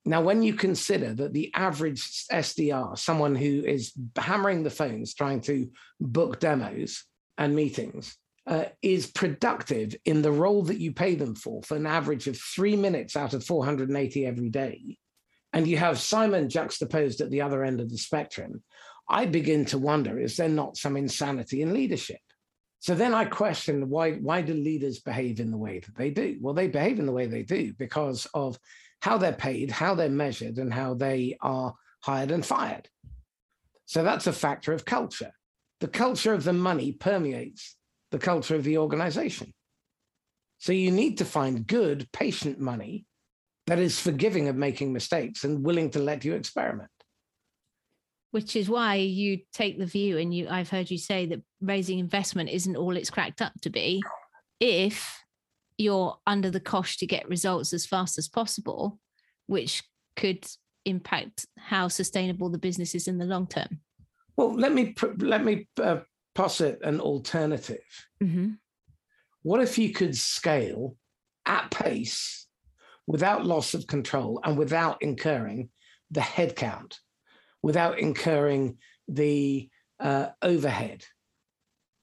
[0.05, 5.41] Now, when you consider that the average SDR, someone who is hammering the phones trying
[5.41, 7.05] to book demos
[7.38, 11.85] and meetings, uh, is productive in the role that you pay them for, for an
[11.85, 14.97] average of three minutes out of 480 every day,
[15.53, 18.63] and you have Simon juxtaposed at the other end of the spectrum,
[19.07, 22.19] I begin to wonder is there not some insanity in leadership?
[22.79, 26.38] So then I question why, why do leaders behave in the way that they do?
[26.39, 28.57] Well, they behave in the way they do because of
[29.01, 32.89] how they're paid, how they're measured, and how they are hired and fired.
[33.85, 35.31] So that's a factor of culture.
[35.79, 37.75] The culture of the money permeates
[38.12, 39.53] the culture of the organization.
[40.57, 43.05] So you need to find good, patient money
[43.67, 46.89] that is forgiving of making mistakes and willing to let you experiment
[48.31, 51.99] which is why you take the view and you i've heard you say that raising
[51.99, 54.01] investment isn't all it's cracked up to be
[54.59, 55.23] if
[55.80, 59.00] you're under the cosh to get results as fast as possible
[59.48, 59.84] which
[60.15, 60.46] could
[60.86, 63.80] impact how sustainable the business is in the long term
[64.36, 66.00] well let me let me uh,
[66.36, 68.52] posit an alternative mm-hmm.
[69.44, 70.96] what if you could scale
[71.46, 72.48] at pace
[73.08, 75.68] without loss of control and without incurring
[76.12, 76.98] the headcount,
[77.63, 79.68] without incurring the
[80.00, 81.04] uh, overhead,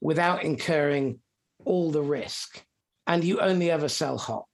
[0.00, 1.20] without incurring
[1.64, 2.60] all the risk,
[3.06, 4.46] and you only ever sell hot.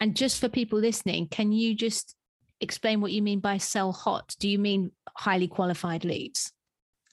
[0.00, 2.16] And just for people listening, can you just
[2.60, 4.34] explain what you mean by sell hot?
[4.38, 6.52] Do you mean highly qualified leads?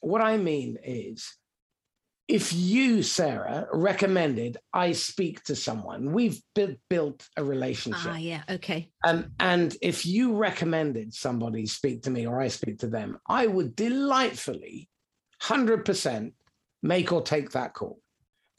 [0.01, 1.35] What I mean is
[2.27, 8.11] if you, Sarah, recommended I speak to someone, we've bu- built a relationship.
[8.11, 8.89] Ah, yeah, okay.
[9.05, 13.47] Um, and if you recommended somebody speak to me or I speak to them, I
[13.47, 14.89] would delightfully,
[15.41, 16.33] 100%
[16.83, 17.99] make or take that call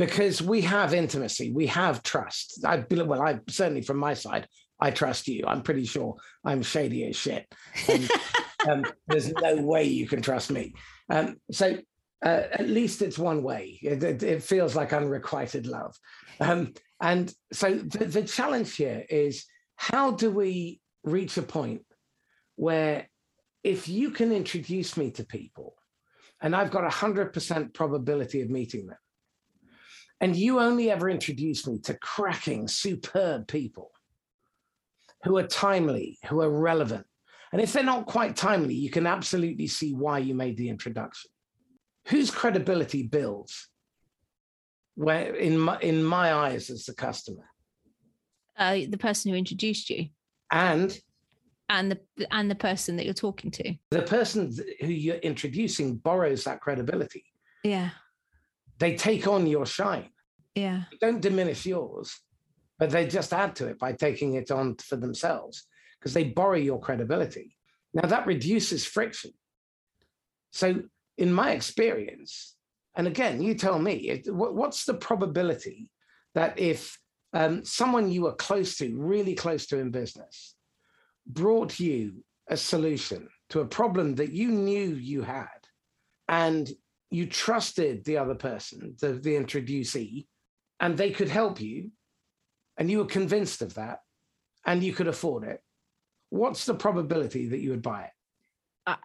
[0.01, 2.65] because we have intimacy, we have trust.
[2.65, 4.49] I well, I certainly from my side,
[4.81, 5.45] I trust you.
[5.47, 7.47] I'm pretty sure I'm shady as shit.
[7.87, 8.11] And,
[8.71, 10.73] um, there's no way you can trust me.
[11.11, 11.77] Um, so
[12.25, 13.79] uh, at least it's one way.
[13.83, 15.95] It, it, it feels like unrequited love.
[16.41, 19.45] Um, and so the, the challenge here is
[19.77, 21.83] how do we reach a point
[22.57, 23.07] where
[23.63, 25.75] if you can introduce me to people
[26.41, 28.97] and I've got a 100% probability of meeting them,
[30.21, 33.91] and you only ever introduce me to cracking, superb people
[35.25, 37.07] who are timely, who are relevant.
[37.53, 41.31] And if they're not quite timely, you can absolutely see why you made the introduction.
[42.09, 43.69] Whose credibility builds
[44.95, 47.45] where in my in my eyes as the customer?
[48.57, 50.09] Uh, the person who introduced you.
[50.51, 50.99] And
[51.69, 53.75] and the and the person that you're talking to.
[53.91, 57.25] The person who you're introducing borrows that credibility.
[57.65, 57.91] Yeah.
[58.81, 60.09] They take on your shine.
[60.57, 60.83] Yeah.
[61.01, 62.19] don't diminish yours,
[62.79, 65.67] but they just add to it by taking it on for themselves
[65.99, 67.57] because they borrow your credibility.
[67.95, 69.33] Now that reduces friction.
[70.51, 70.83] So,
[71.19, 72.57] in my experience,
[72.97, 75.89] and again, you tell me, what's the probability
[76.35, 76.99] that if
[77.33, 80.57] um, someone you were close to, really close to in business,
[81.27, 85.47] brought you a solution to a problem that you knew you had
[86.29, 86.71] and
[87.11, 90.27] you trusted the other person, the, the introducee,
[90.79, 91.91] and they could help you,
[92.77, 94.01] and you were convinced of that,
[94.65, 95.61] and you could afford it,
[96.31, 98.11] what's the probability that you would buy it?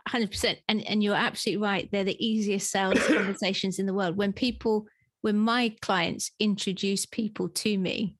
[0.07, 1.89] hundred percent, and and you're absolutely right.
[1.91, 4.17] They're the easiest sales conversations in the world.
[4.17, 4.87] When people,
[5.21, 8.15] when my clients introduce people to me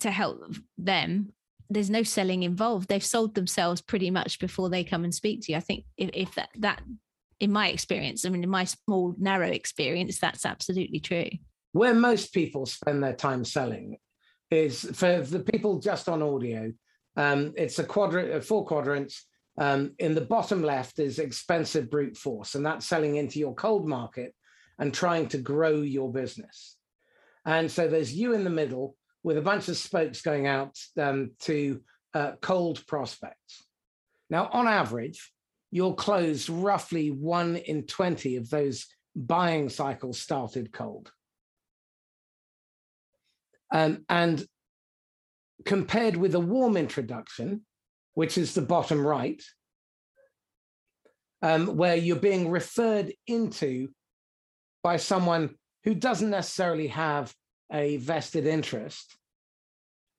[0.00, 1.32] to help them,
[1.70, 2.88] there's no selling involved.
[2.88, 5.58] They've sold themselves pretty much before they come and speak to you.
[5.58, 6.82] I think if, if that that
[7.40, 11.30] in my experience, I mean, in my small narrow experience, that's absolutely true.
[11.72, 13.98] Where most people spend their time selling
[14.50, 16.72] is for the people just on audio.
[17.16, 19.26] Um, it's a quadrant, four quadrants.
[19.58, 23.88] Um, in the bottom left is expensive brute force, and that's selling into your cold
[23.88, 24.34] market
[24.78, 26.76] and trying to grow your business.
[27.44, 31.32] And so there's you in the middle, with a bunch of spokes going out um,
[31.40, 31.80] to
[32.14, 33.64] uh, cold prospects.
[34.30, 35.32] Now, on average,
[35.70, 41.10] you'll close roughly one in 20 of those buying cycles started cold.
[43.72, 44.44] Um, and
[45.64, 47.62] compared with a warm introduction,
[48.14, 49.42] which is the bottom right,
[51.42, 53.88] um, where you're being referred into
[54.82, 55.54] by someone
[55.84, 57.32] who doesn't necessarily have
[57.72, 59.16] a vested interest.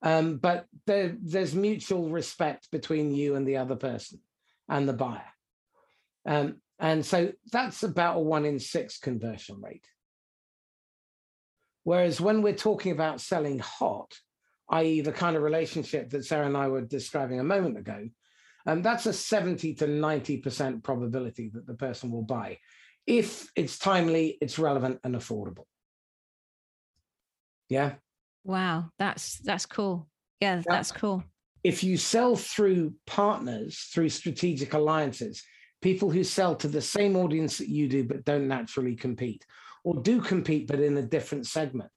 [0.02, 4.20] Um, but there, there's mutual respect between you and the other person
[4.68, 5.22] and the buyer.
[6.26, 9.86] Um, and so that's about a one in six conversion rate.
[11.84, 14.12] Whereas when we're talking about selling hot,
[14.70, 18.08] i.e., the kind of relationship that Sarah and I were describing a moment ago,
[18.66, 22.58] um, that's a 70 to 90% probability that the person will buy
[23.06, 25.64] if it's timely, it's relevant, and affordable.
[27.68, 27.94] Yeah.
[28.44, 30.08] Wow, that's that's cool.
[30.40, 31.24] Yeah, that's cool.
[31.62, 35.42] If you sell through partners, through strategic alliances,
[35.80, 39.44] people who sell to the same audience that you do but don't naturally compete,
[39.84, 41.90] or do compete but in a different segment.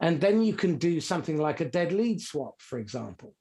[0.00, 3.34] And then you can do something like a dead lead swap, for example.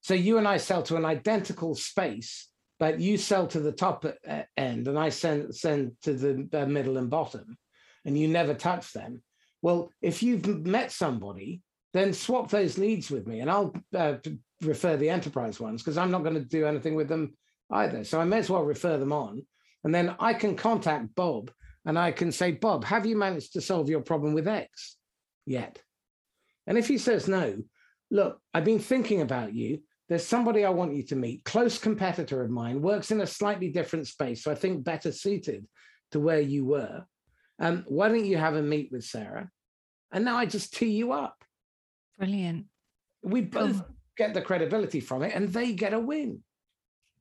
[0.00, 2.48] So you and I sell to an identical space,
[2.80, 6.96] but you sell to the top uh, end and I send, send to the middle
[6.96, 7.56] and bottom
[8.04, 9.22] and you never touch them.
[9.60, 14.14] Well, if you've met somebody, then swap those leads with me and I'll uh,
[14.62, 17.34] refer the enterprise ones because I'm not going to do anything with them
[17.70, 18.04] either.
[18.04, 19.44] So I may as well refer them on.
[19.84, 21.50] And then I can contact Bob
[21.84, 24.96] and I can say, Bob, have you managed to solve your problem with X
[25.46, 25.80] yet?
[26.66, 27.56] And if he says no,
[28.10, 29.80] look, I've been thinking about you.
[30.08, 33.70] There's somebody I want you to meet, close competitor of mine, works in a slightly
[33.70, 34.44] different space.
[34.44, 35.66] So I think better suited
[36.12, 37.04] to where you were.
[37.58, 39.48] Um, why don't you have a meet with Sarah?
[40.12, 41.42] And now I just tee you up.
[42.18, 42.66] Brilliant.
[43.22, 43.82] We both
[44.16, 46.42] get the credibility from it and they get a win.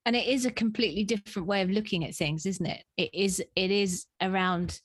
[0.05, 2.83] And it is a completely different way of looking at things, isn't it?
[2.97, 4.79] It is it is around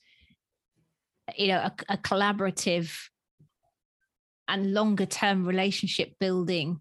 [1.35, 2.93] you know a, a collaborative
[4.47, 6.79] and longer term relationship building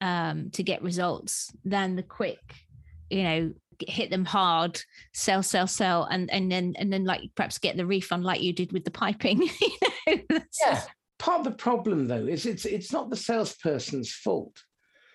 [0.00, 2.40] um, to get results than the quick,
[3.10, 4.80] you know, hit them hard,
[5.12, 8.52] sell, sell, sell, and and then and then like perhaps get the refund like you
[8.52, 9.42] did with the piping.
[10.06, 10.40] you know?
[10.66, 10.82] Yeah.
[11.24, 14.62] Part of the problem though is it's it's not the salesperson's fault.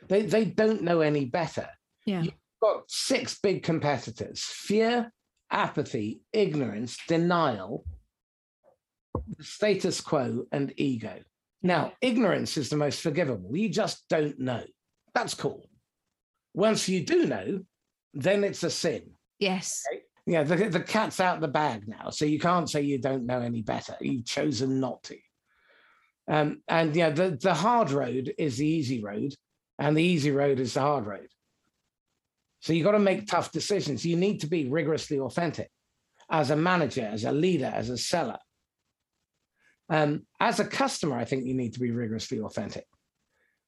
[0.07, 1.69] They they don't know any better.
[2.03, 2.23] Yeah.
[2.23, 2.33] You've
[2.63, 5.13] got six big competitors: fear,
[5.51, 7.85] apathy, ignorance, denial,
[9.39, 11.19] status quo, and ego.
[11.61, 13.55] Now, ignorance is the most forgivable.
[13.55, 14.63] You just don't know.
[15.13, 15.69] That's cool.
[16.55, 17.59] Once you do know,
[18.15, 19.11] then it's a sin.
[19.37, 19.83] Yes.
[19.91, 20.01] Right?
[20.25, 22.09] Yeah, the, the cat's out the bag now.
[22.09, 23.95] So you can't say you don't know any better.
[24.01, 25.15] You've chosen not to.
[26.29, 29.33] Um, and yeah, the, the hard road is the easy road,
[29.79, 31.27] and the easy road is the hard road.
[32.59, 34.05] So you've got to make tough decisions.
[34.05, 35.71] You need to be rigorously authentic
[36.29, 38.37] as a manager, as a leader, as a seller.
[39.89, 42.85] Um, as a customer, I think you need to be rigorously authentic.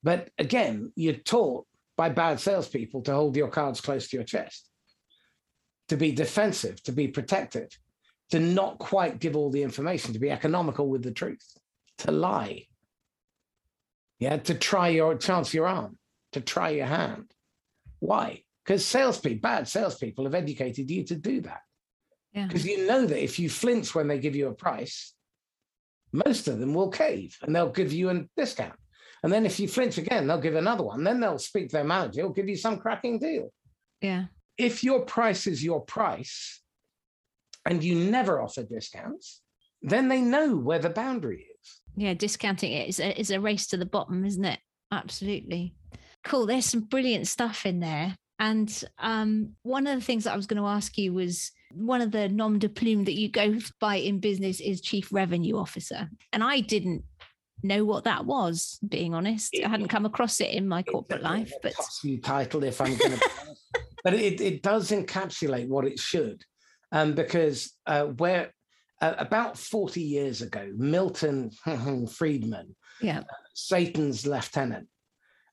[0.03, 1.65] But again, you're taught
[1.97, 4.69] by bad salespeople to hold your cards close to your chest,
[5.89, 7.69] to be defensive, to be protective,
[8.29, 11.57] to not quite give all the information, to be economical with the truth,
[11.99, 12.67] to lie.
[14.19, 15.97] Yeah, to try your chance your arm,
[16.33, 17.31] to try your hand.
[17.99, 18.43] Why?
[18.63, 21.61] Because salespeople, bad salespeople, have educated you to do that.
[22.33, 22.77] Because yeah.
[22.77, 25.13] you know that if you flinch when they give you a price,
[26.13, 28.77] most of them will cave and they'll give you a discount.
[29.23, 31.03] And then if you flinch again, they'll give another one.
[31.03, 33.51] Then they'll speak to their manager, will give you some cracking deal.
[34.01, 34.25] Yeah.
[34.57, 36.61] If your price is your price
[37.65, 39.41] and you never offer discounts,
[39.81, 41.50] then they know where the boundary is.
[41.95, 44.59] Yeah, discounting it is a, is a race to the bottom, isn't it?
[44.91, 45.73] Absolutely.
[46.23, 46.45] Cool.
[46.45, 48.15] There's some brilliant stuff in there.
[48.39, 52.01] And um, one of the things that I was going to ask you was one
[52.01, 56.09] of the nom de plume that you go by in business is chief revenue officer.
[56.33, 57.03] And I didn't
[57.63, 59.53] know what that was, being honest.
[59.53, 61.53] It, I hadn't come across it in my corporate life.
[61.61, 61.73] But
[62.23, 63.29] title, if I'm going to,
[64.03, 66.43] but it, it does encapsulate what it should,
[66.91, 68.53] um, because uh, where
[69.01, 71.51] uh, about 40 years ago, Milton
[72.07, 73.19] Friedman, yeah.
[73.19, 73.23] Uh,
[73.53, 74.87] Satan's lieutenant,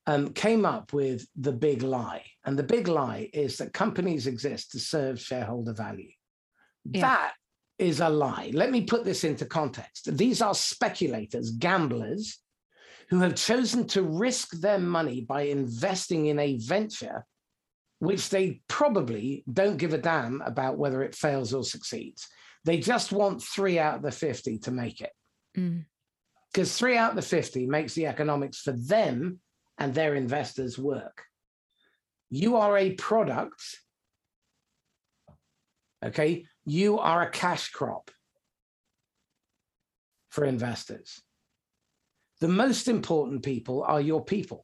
[0.05, 2.23] um, came up with the big lie.
[2.45, 6.11] And the big lie is that companies exist to serve shareholder value.
[6.85, 7.01] Yeah.
[7.01, 7.33] That
[7.77, 8.51] is a lie.
[8.53, 10.15] Let me put this into context.
[10.15, 12.39] These are speculators, gamblers,
[13.09, 17.25] who have chosen to risk their money by investing in a venture
[17.99, 22.27] which they probably don't give a damn about whether it fails or succeeds.
[22.69, 25.11] They just want three out of the 50 to make it.
[25.55, 26.77] Because mm.
[26.77, 29.39] three out of the 50 makes the economics for them
[29.79, 31.23] and their investors work.
[32.29, 33.79] You are a product,
[36.05, 36.45] okay?
[36.63, 38.11] You are a cash crop
[40.29, 41.23] for investors.
[42.39, 44.63] The most important people are your people.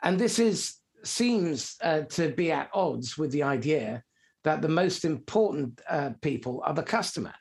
[0.00, 4.04] And this is seems uh, to be at odds with the idea
[4.48, 7.34] that the most important uh, people are the customer.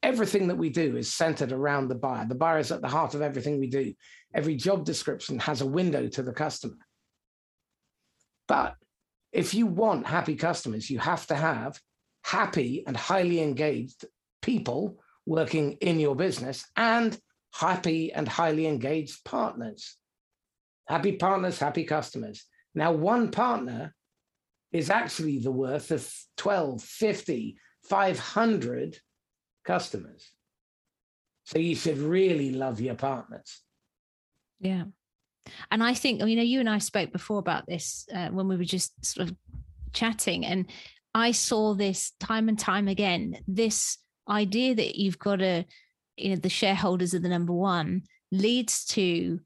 [0.00, 2.24] Everything that we do is centered around the buyer.
[2.24, 3.92] The buyer is at the heart of everything we do.
[4.32, 6.78] Every job description has a window to the customer.
[8.46, 8.76] But
[9.32, 11.80] if you want happy customers, you have to have
[12.24, 14.04] happy and highly engaged
[14.40, 17.18] people working in your business and
[17.52, 19.96] happy and highly engaged partners.
[20.86, 22.44] Happy partners, happy customers.
[22.72, 23.96] Now, one partner
[24.72, 28.98] is actually the worth of 12, 50, 500
[29.64, 30.30] customers.
[31.44, 33.60] So you should really love your partners.
[34.60, 34.84] Yeah.
[35.70, 38.56] And I think, you know, you and I spoke before about this uh, when we
[38.56, 39.36] were just sort of
[39.92, 40.66] chatting, and
[41.14, 43.98] I saw this time and time again this
[44.28, 45.64] idea that you've got to,
[46.16, 49.40] you know, the shareholders are the number one leads to,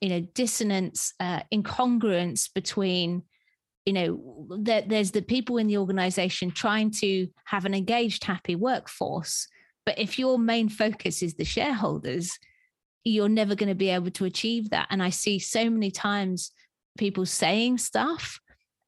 [0.00, 3.22] you know, dissonance, uh, incongruence between
[3.86, 9.48] you know there's the people in the organization trying to have an engaged happy workforce
[9.84, 12.38] but if your main focus is the shareholders
[13.06, 14.88] you're never going to be able to achieve that.
[14.90, 16.50] And i see so many times
[16.98, 18.40] people saying stuff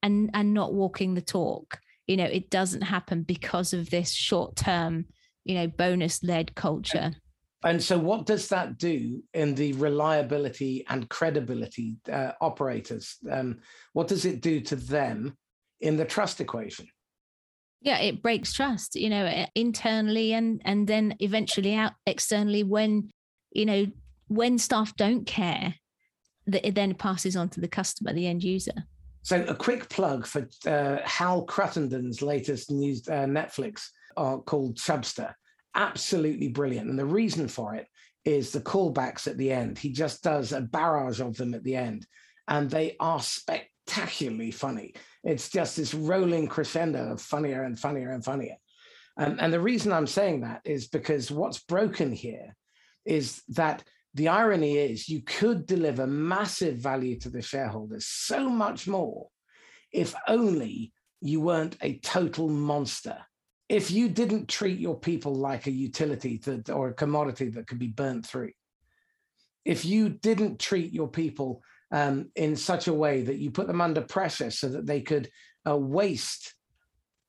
[0.03, 1.79] and and not walking the talk.
[2.07, 5.07] You know it doesn't happen because of this short term
[5.45, 7.13] you know bonus led culture
[7.65, 13.17] and so what does that do in the reliability and credibility uh, operators?
[13.31, 13.59] Um,
[13.95, 15.37] what does it do to them
[15.81, 16.87] in the trust equation?
[17.81, 23.11] Yeah it breaks trust you know internally and and then eventually out externally when
[23.53, 23.87] you know
[24.27, 25.75] when staff don't care
[26.49, 28.73] that it then passes on to the customer the end user.
[29.23, 35.33] So a quick plug for uh, hal cruttenden's latest news uh, netflix uh, called chubster
[35.79, 37.87] absolutely brilliant and the reason for it
[38.25, 41.77] is the callbacks at the end he just does a barrage of them at the
[41.77, 42.07] end
[42.49, 44.93] and they are spectacularly funny
[45.25, 48.57] it's just this rolling crescendo of funnier and funnier and funnier.
[49.17, 52.57] Um, and the reason I'm saying that is because what's broken here
[53.05, 53.83] is that
[54.15, 59.29] the irony is you could deliver massive value to the shareholders, so much more,
[59.93, 63.19] if only you weren't a total monster.
[63.69, 66.41] If you didn't treat your people like a utility
[66.73, 68.53] or a commodity that could be burnt through,
[69.65, 73.81] if you didn't treat your people um, in such a way that you put them
[73.81, 75.31] under pressure so that they could
[75.69, 76.55] uh, waste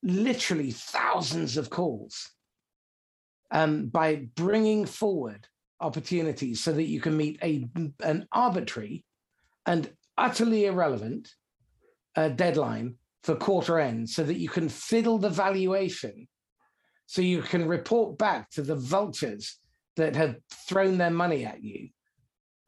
[0.04, 2.32] literally thousands of calls
[3.52, 5.48] um, by bringing forward
[5.82, 7.68] opportunities so that you can meet a,
[8.04, 9.04] an arbitrary
[9.66, 11.34] and utterly irrelevant
[12.16, 16.28] uh, deadline for quarter end so that you can fiddle the valuation
[17.06, 19.60] so you can report back to the vultures
[19.96, 21.90] that have thrown their money at you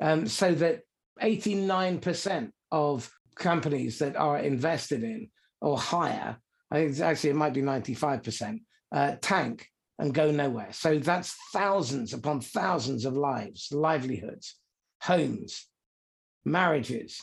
[0.01, 0.81] um, so that
[1.21, 5.29] 89% of companies that are invested in
[5.61, 6.37] or higher
[6.73, 8.59] actually it might be 95%
[8.91, 9.67] uh, tank
[9.99, 10.69] and go nowhere.
[10.71, 14.55] So that's thousands upon thousands of lives livelihoods
[15.01, 15.67] homes
[16.45, 17.21] marriages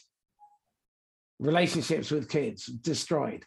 [1.39, 3.45] relationships with kids destroyed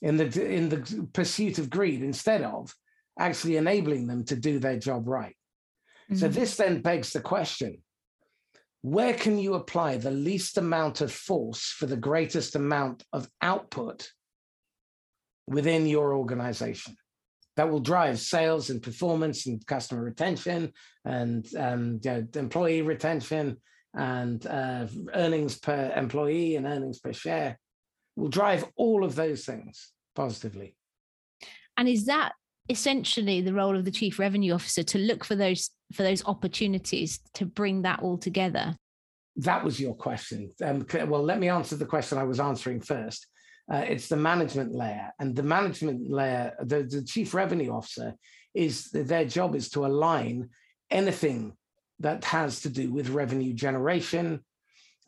[0.00, 2.74] in the in the pursuit of greed instead of
[3.18, 5.36] actually enabling them to do their job right.
[6.10, 6.16] Mm-hmm.
[6.16, 7.78] So this then begs the question
[8.82, 14.10] where can you apply the least amount of force for the greatest amount of output
[15.46, 16.96] within your organization
[17.56, 20.72] that will drive sales and performance and customer retention
[21.04, 23.56] and um, you know, employee retention
[23.94, 27.58] and uh, earnings per employee and earnings per share
[28.16, 30.76] will drive all of those things positively.
[31.76, 32.32] And is that
[32.68, 37.20] essentially the role of the chief revenue officer to look for those for those opportunities
[37.34, 38.76] to bring that all together?
[39.36, 40.50] That was your question.
[40.62, 43.26] Um, well, let me answer the question I was answering first.
[43.72, 48.14] Uh, it's the management layer, and the management layer, the, the chief revenue officer,
[48.54, 50.50] is their job is to align
[50.90, 51.56] anything
[52.02, 54.44] that has to do with revenue generation.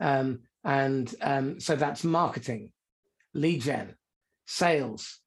[0.00, 2.72] Um, and um, so that's marketing,
[3.34, 3.94] lead gen,
[4.46, 5.20] sales,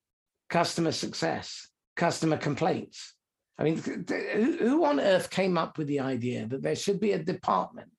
[0.50, 3.14] customer success, customer complaints.
[3.60, 3.78] I mean,
[4.60, 7.92] who on earth came up with the idea that there should be a department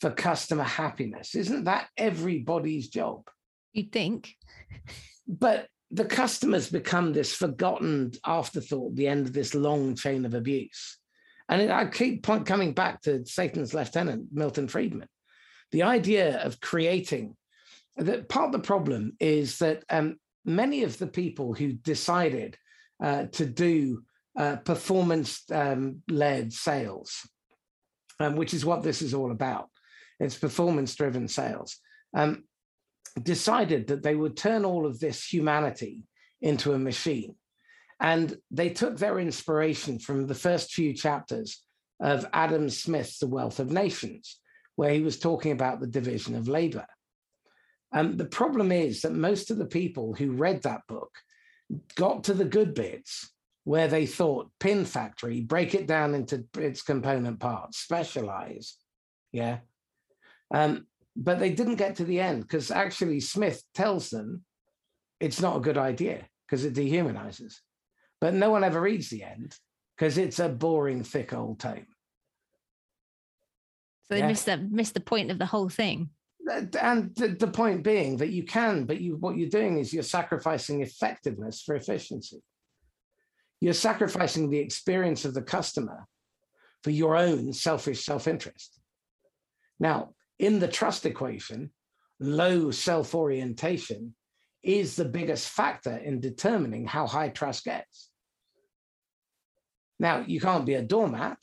[0.00, 1.34] for customer happiness?
[1.34, 3.28] Isn't that everybody's job?
[3.72, 4.34] You'd think.
[5.26, 10.98] But the customers become this forgotten afterthought, the end of this long chain of abuse.
[11.48, 15.08] And I keep point, coming back to Satan's lieutenant, Milton Friedman.
[15.72, 17.36] The idea of creating
[17.96, 22.56] that part of the problem is that um, many of the people who decided
[23.02, 24.02] uh, to do
[24.38, 27.28] uh, performance um, led sales,
[28.20, 29.68] um, which is what this is all about,
[30.20, 31.76] it's performance driven sales,
[32.16, 32.44] um,
[33.22, 36.04] decided that they would turn all of this humanity
[36.40, 37.34] into a machine
[38.00, 41.62] and they took their inspiration from the first few chapters
[42.00, 44.40] of Adam Smith's The Wealth of Nations,
[44.76, 46.86] where he was talking about the division of labor.
[47.92, 51.10] And the problem is that most of the people who read that book
[51.94, 53.30] got to the good bits
[53.62, 58.76] where they thought pin factory, break it down into its component parts, specialize.
[59.32, 59.58] Yeah.
[60.52, 60.86] Um,
[61.16, 64.44] but they didn't get to the end because actually Smith tells them
[65.20, 67.54] it's not a good idea because it dehumanizes
[68.24, 69.54] but no one ever reads the end
[69.94, 71.86] because it's a boring, thick old tome.
[74.04, 74.28] So they yeah.
[74.28, 76.08] missed the missed the point of the whole thing.
[76.80, 80.02] And the, the point being that you can, but you what you're doing is you're
[80.02, 82.42] sacrificing effectiveness for efficiency.
[83.60, 86.06] You're sacrificing the experience of the customer
[86.82, 88.80] for your own selfish self-interest.
[89.78, 91.72] Now, in the trust equation,
[92.20, 94.14] low self-orientation
[94.62, 98.08] is the biggest factor in determining how high trust gets.
[99.98, 101.38] Now, you can't be a doormat.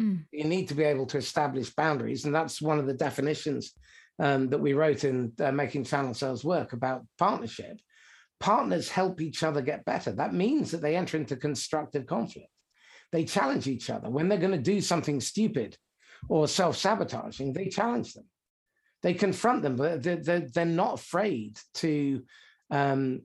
[0.00, 0.24] Mm.
[0.32, 2.24] You need to be able to establish boundaries.
[2.24, 3.72] And that's one of the definitions
[4.18, 7.78] um, that we wrote in uh, Making Channel Sales Work about partnership.
[8.38, 10.12] Partners help each other get better.
[10.12, 12.48] That means that they enter into constructive conflict.
[13.12, 14.08] They challenge each other.
[14.08, 15.76] When they're going to do something stupid
[16.28, 18.24] or self sabotaging, they challenge them.
[19.02, 22.22] They confront them, but they're, not afraid to
[22.70, 23.22] um,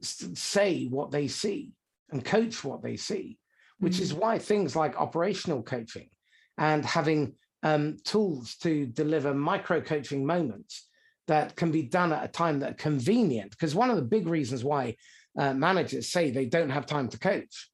[0.00, 1.72] say what they see
[2.10, 3.38] and coach what they see
[3.78, 4.02] which mm-hmm.
[4.02, 6.08] is why things like operational coaching
[6.56, 10.88] and having um, tools to deliver micro coaching moments
[11.26, 13.50] that can be done at a time that are convenient.
[13.50, 14.96] Because one of the big reasons why
[15.38, 17.70] uh, managers say they don't have time to coach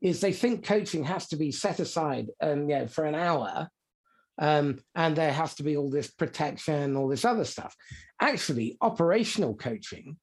[0.00, 3.68] is they think coaching has to be set aside um, you know, for an hour
[4.40, 7.76] um, and there has to be all this protection, all this other stuff.
[8.20, 10.16] Actually, operational coaching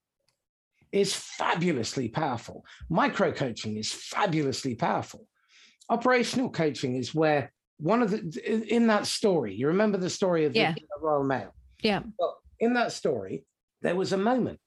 [0.91, 2.65] is fabulously powerful.
[2.89, 5.27] Micro coaching is fabulously powerful.
[5.89, 10.55] Operational coaching is where one of the in that story, you remember the story of
[10.55, 10.73] yeah.
[10.73, 11.53] the Royal Mail.
[11.81, 12.01] Yeah.
[12.17, 13.45] Well, in that story,
[13.81, 14.59] there was a moment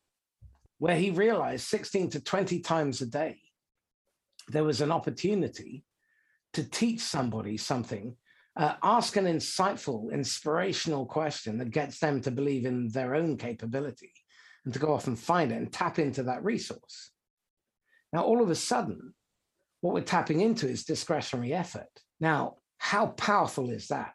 [0.78, 3.38] where he realized 16 to 20 times a day
[4.50, 5.84] there was an opportunity
[6.52, 8.16] to teach somebody something,
[8.56, 14.12] uh, ask an insightful, inspirational question that gets them to believe in their own capability
[14.64, 17.10] and to go off and find it and tap into that resource.
[18.12, 19.14] Now, all of a sudden,
[19.80, 21.88] what we're tapping into is discretionary effort.
[22.20, 24.12] Now, how powerful is that?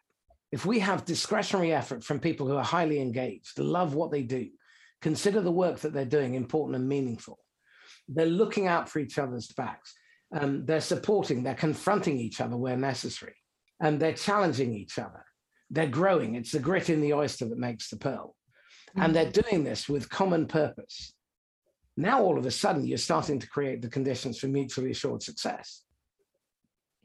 [0.52, 4.48] If we have discretionary effort from people who are highly engaged, love what they do,
[5.02, 7.38] consider the work that they're doing important and meaningful.
[8.08, 9.94] They're looking out for each other's backs.
[10.32, 13.34] Um, they're supporting, they're confronting each other where necessary,
[13.80, 15.24] and they're challenging each other.
[15.70, 16.36] They're growing.
[16.36, 18.36] It's the grit in the oyster that makes the pearl.
[18.96, 19.44] And they're mm.
[19.44, 21.12] doing this with common purpose.
[21.96, 25.82] Now, all of a sudden, you're starting to create the conditions for mutually assured success.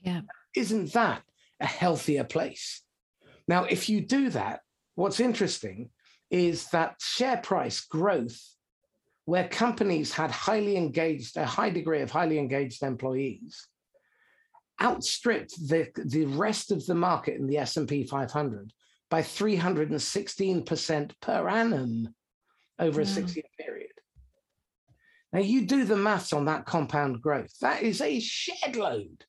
[0.04, 0.22] Yeah.
[0.56, 1.24] Isn't that
[1.60, 2.82] a healthier place?
[3.48, 4.62] Now, if you do that,
[4.96, 5.90] what's interesting
[6.30, 8.40] is that share price growth,
[9.26, 13.68] where companies had highly engaged, a high degree of highly engaged employees,
[14.82, 18.74] outstripped the, the rest of the market in the S&P 500
[19.12, 22.16] by 316% per annum
[22.80, 23.92] over a six-year period.
[25.34, 27.52] Now you do the maths on that compound growth.
[27.60, 29.26] That is a shed load.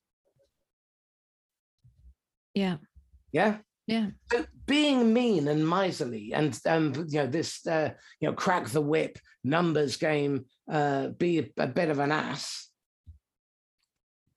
[2.54, 2.76] Yeah.
[3.32, 3.58] Yeah.
[3.88, 4.10] Yeah.
[4.30, 8.80] So being mean and miserly and um, you know this uh, you know crack the
[8.80, 12.68] whip numbers game, uh, be a, a bit of an ass.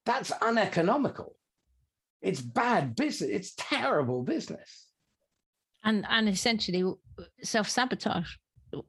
[0.05, 1.35] That's uneconomical.
[2.21, 3.29] It's bad business.
[3.29, 4.84] It's terrible business.
[5.85, 6.83] And and essentially
[7.43, 8.35] self sabotage.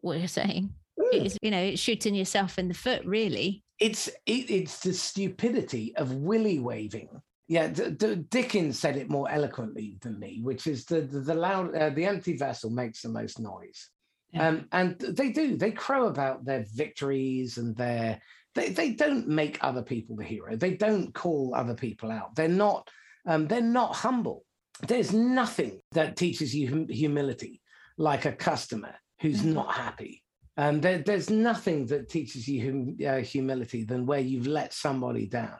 [0.01, 1.24] What you're saying mm.
[1.24, 3.05] is, you know, it's shooting yourself in the foot.
[3.05, 7.09] Really, it's it, it's the stupidity of willy waving
[7.49, 11.34] yeah, D- D- Dickens said it more eloquently than me, which is the the, the
[11.34, 13.90] loud uh, the empty vessel makes the most noise,
[14.32, 14.49] yeah.
[14.49, 15.57] um, and they do.
[15.57, 18.20] They crow about their victories and their
[18.55, 20.57] they they don't make other people the hero.
[20.57, 22.34] They don't call other people out.
[22.34, 22.90] They're not
[23.26, 24.44] um, they're not humble.
[24.86, 27.62] There's nothing that teaches you hum- humility
[27.98, 29.54] like a customer who's mm-hmm.
[29.54, 30.22] not happy.
[30.56, 35.26] And there, there's nothing that teaches you hum- uh, humility than where you've let somebody
[35.26, 35.58] down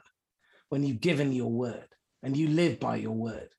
[0.69, 1.87] when you've given your word
[2.23, 3.49] and you live by your word.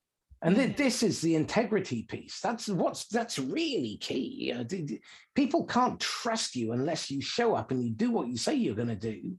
[0.41, 2.39] And th- this is the integrity piece.
[2.39, 4.53] That's what's that's really key.
[5.35, 8.75] people can't trust you unless you show up and you do what you say you're
[8.75, 9.33] going to do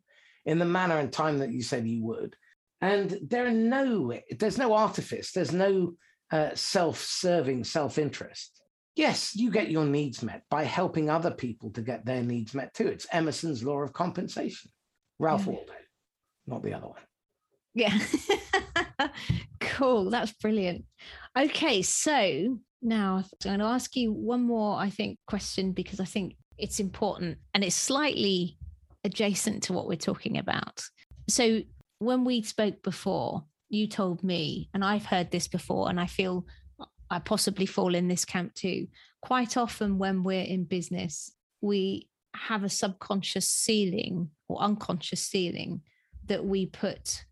[0.45, 2.37] in the manner and time that you said you would.
[2.83, 5.33] And there are no there's no artifice.
[5.33, 5.95] There's no
[6.31, 8.61] uh, self-serving self-interest.
[8.97, 12.75] Yes, you get your needs met by helping other people to get their needs met
[12.75, 12.89] too.
[12.89, 14.71] It's Emerson's law of compensation.
[15.19, 15.53] Ralph yeah.
[15.53, 15.73] Waldo,
[16.47, 17.01] not the other one.
[17.75, 17.99] Yeah.
[19.61, 20.11] cool.
[20.11, 20.85] That's brilliant.
[21.39, 21.83] Okay.
[21.83, 26.37] So now I'm going to ask you one more, I think, question because I think
[26.59, 28.59] it's important and it's slightly
[29.05, 30.83] adjacent to what we're talking about.
[31.29, 31.61] So
[31.99, 36.45] when we spoke before, you told me, and I've heard this before, and I feel
[37.09, 38.89] I possibly fall in this camp too.
[39.23, 45.83] Quite often, when we're in business, we have a subconscious ceiling or unconscious ceiling
[46.27, 47.25] that we put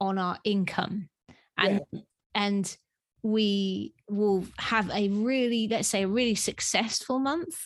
[0.00, 1.08] on our income
[1.56, 2.00] and yeah.
[2.34, 2.76] and
[3.22, 7.56] we will have a really let's say a really successful month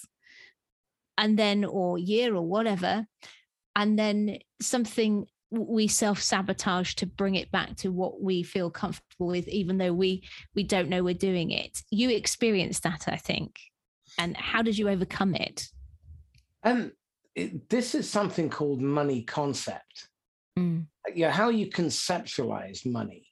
[1.18, 3.04] and then or year or whatever
[3.74, 9.48] and then something we self-sabotage to bring it back to what we feel comfortable with
[9.48, 10.22] even though we
[10.54, 13.58] we don't know we're doing it you experienced that i think
[14.18, 15.68] and how did you overcome it
[16.62, 16.92] um
[17.34, 20.08] it, this is something called money concept
[20.58, 20.84] mm
[21.14, 23.26] yeah, how you conceptualize money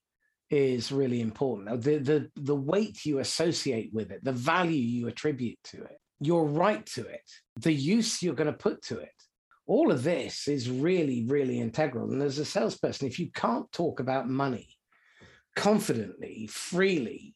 [0.51, 1.83] is really important.
[1.83, 6.47] The, the, the weight you associate with it, the value you attribute to it, your
[6.47, 9.11] right to it, the use you're going to put to it.
[9.69, 12.11] All of this is really, really integral.
[12.11, 14.69] And as a salesperson, if you can't talk about money
[15.55, 17.35] confidently, freely,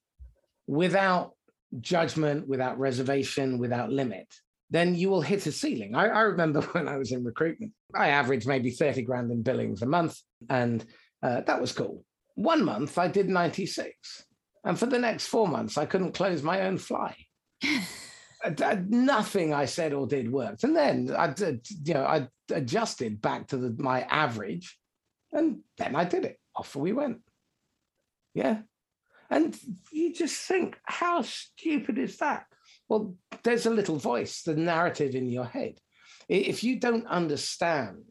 [0.67, 1.33] without
[1.81, 4.27] judgment, without reservation, without limit,
[4.71, 5.95] then you will hit a ceiling.
[5.95, 9.83] I, I, remember when I was in recruitment, I averaged maybe 30 grand in billings
[9.83, 10.19] a month,
[10.49, 10.85] and
[11.23, 12.03] uh, that was cool.
[12.35, 14.25] One month I did 96.
[14.65, 17.15] And for the next four months, I couldn't close my own fly.
[18.89, 20.65] nothing I said or did worked.
[20.65, 24.79] And then I did, you know, I adjusted back to the, my average,
[25.33, 26.39] and then I did it.
[26.55, 27.19] Off we went.
[28.35, 28.59] Yeah.
[29.31, 29.57] And
[29.91, 32.45] you just think, how stupid is that?
[32.89, 35.79] Well, there's a little voice, the narrative in your head.
[36.29, 38.05] If you don't understand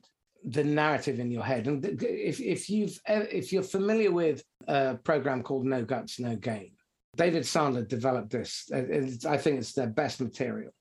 [0.43, 5.43] the narrative in your head, and if, if you've if you're familiar with a program
[5.43, 6.71] called No Guts, No Game,
[7.17, 8.69] David Sandler developed this.
[8.73, 10.73] I think it's their best material,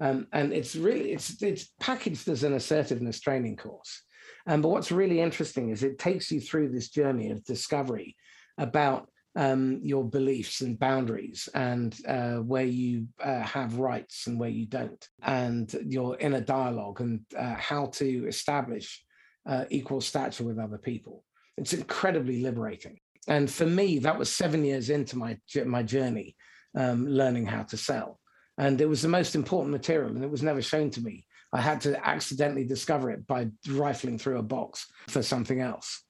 [0.00, 4.02] um, and it's really it's it's packaged as an assertiveness training course.
[4.46, 8.16] Um, but what's really interesting is it takes you through this journey of discovery
[8.56, 14.48] about um, your beliefs and boundaries and uh, where you uh, have rights and where
[14.48, 19.04] you don't, and your inner dialogue and uh, how to establish
[19.46, 21.24] uh, equal stature with other people.
[21.56, 22.98] It's incredibly liberating.
[23.26, 26.36] And for me, that was seven years into my my journey,
[26.76, 28.20] um, learning how to sell.
[28.56, 31.26] And it was the most important material, and it was never shown to me.
[31.52, 36.02] I had to accidentally discover it by rifling through a box for something else.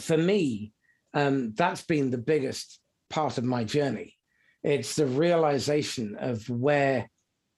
[0.00, 0.72] For me,
[1.14, 2.78] um, that's been the biggest
[3.10, 4.14] part of my journey.
[4.62, 7.08] It's the realization of where,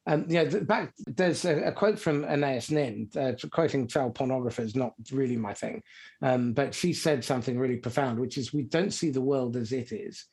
[0.09, 4.63] um, you know, back there's a, a quote from Anais Nin, uh, quoting child pornography
[4.63, 5.83] is not really my thing,
[6.23, 9.71] um, but she said something really profound, which is we don't see the world as
[9.71, 10.25] it is,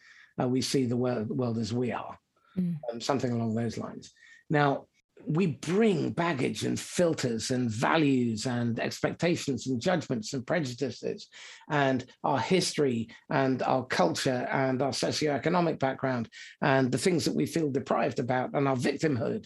[0.42, 2.18] uh, we see the world, world as we are,
[2.58, 2.74] mm.
[2.90, 4.14] um, something along those lines.
[4.50, 4.86] Now,
[5.28, 11.28] we bring baggage and filters and values and expectations and judgments and prejudices
[11.70, 16.30] and our history and our culture and our socioeconomic background
[16.62, 19.46] and the things that we feel deprived about and our victimhood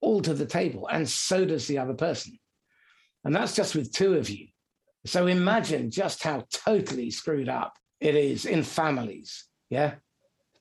[0.00, 0.88] all to the table.
[0.90, 2.38] And so does the other person.
[3.24, 4.48] And that's just with two of you.
[5.06, 9.46] So imagine just how totally screwed up it is in families.
[9.70, 9.94] Yeah.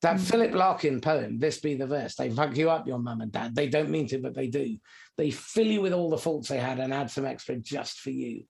[0.01, 0.21] That mm.
[0.21, 3.55] Philip Larkin poem, This Be the Verse, they fuck you up, your mum and dad.
[3.55, 4.77] They don't mean to, but they do.
[5.17, 8.11] They fill you with all the faults they had and add some extra just for
[8.11, 8.43] you.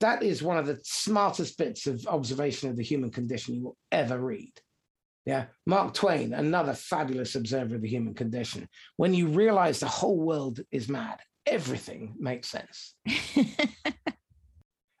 [0.00, 3.76] That is one of the smartest bits of observation of the human condition you will
[3.90, 4.52] ever read.
[5.26, 5.46] Yeah.
[5.66, 8.68] Mark Twain, another fabulous observer of the human condition.
[8.96, 12.94] When you realize the whole world is mad, everything makes sense.
[13.04, 13.58] it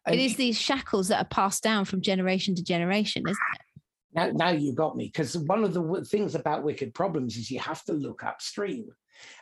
[0.08, 3.82] is these shackles that are passed down from generation to generation, isn't it?
[4.14, 5.06] Now, now you got me.
[5.06, 8.88] Because one of the things about wicked problems is you have to look upstream.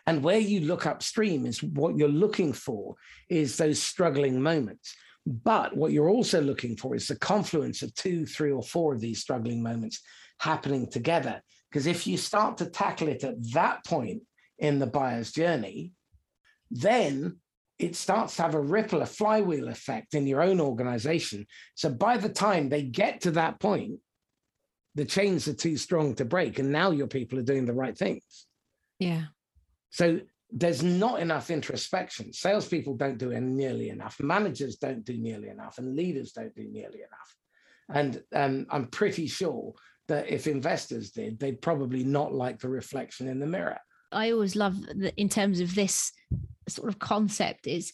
[0.07, 2.95] And where you look upstream is what you're looking for
[3.31, 4.95] is those struggling moments.
[5.27, 9.01] But what you're also looking for is the confluence of two, three, or four of
[9.01, 10.03] these struggling moments
[10.39, 11.43] happening together.
[11.71, 14.23] Because if you start to tackle it at that point
[14.59, 15.93] in the buyer's journey,
[16.71, 17.39] then
[17.79, 21.47] it starts to have a ripple, a flywheel effect in your own organization.
[21.75, 23.99] So by the time they get to that point,
[24.95, 27.97] the chains are too strong to break and now your people are doing the right
[27.97, 28.47] things.
[29.01, 29.25] Yeah.
[29.91, 30.21] So
[30.51, 32.33] there's not enough introspection.
[32.33, 34.21] Salespeople don't do it nearly enough.
[34.21, 37.37] Managers don't do nearly enough and leaders don't do nearly enough.
[37.93, 39.75] And um, i'm pretty sure
[40.09, 43.79] that if investors did they'd probably not like the reflection in the mirror.
[44.13, 46.13] I always love that in terms of this
[46.69, 47.93] sort of concept is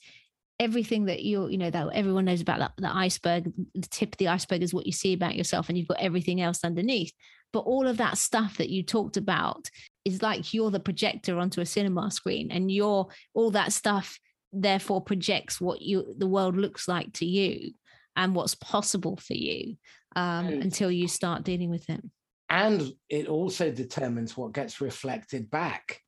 [0.58, 4.18] everything that you're, you know that everyone knows about that, the iceberg the tip of
[4.18, 7.12] the iceberg is what you see about yourself and you've got everything else underneath.
[7.52, 9.70] But all of that stuff that you talked about
[10.04, 14.18] is like you're the projector onto a cinema screen and you're all that stuff
[14.52, 17.72] therefore projects what you the world looks like to you
[18.16, 19.76] and what's possible for you
[20.16, 22.00] um, until you start dealing with it
[22.48, 26.00] and it also determines what gets reflected back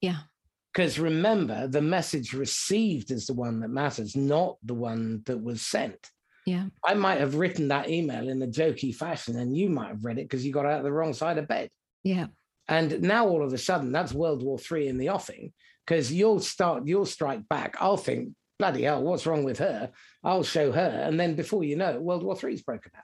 [0.00, 0.20] yeah
[0.78, 5.60] because remember, the message received is the one that matters, not the one that was
[5.60, 6.10] sent.
[6.46, 6.66] Yeah.
[6.84, 10.18] I might have written that email in a jokey fashion and you might have read
[10.18, 11.68] it because you got out of the wrong side of bed.
[12.04, 12.26] Yeah.
[12.68, 15.52] And now all of a sudden that's World War Three in the offing
[15.84, 17.76] because you'll start, you'll strike back.
[17.80, 19.90] I'll think, bloody hell, what's wrong with her?
[20.22, 21.02] I'll show her.
[21.04, 23.02] And then before you know it, World War Three's broken out.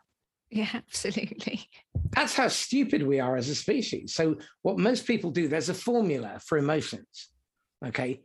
[0.55, 1.69] Yeah, absolutely.
[2.13, 4.15] That's how stupid we are as a species.
[4.15, 7.31] So, what most people do, there's a formula for emotions.
[7.85, 8.23] Okay.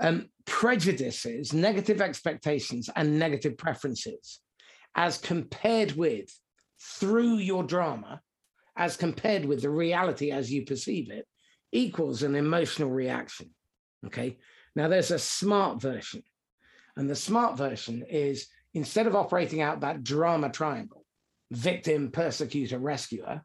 [0.00, 4.40] Um, prejudices, negative expectations, and negative preferences,
[4.96, 6.28] as compared with
[6.80, 8.20] through your drama,
[8.76, 11.26] as compared with the reality as you perceive it,
[11.70, 13.50] equals an emotional reaction.
[14.06, 14.38] Okay.
[14.74, 16.22] Now there's a smart version.
[16.96, 20.99] And the smart version is instead of operating out that drama triangle,
[21.50, 23.42] victim, persecutor, rescuer,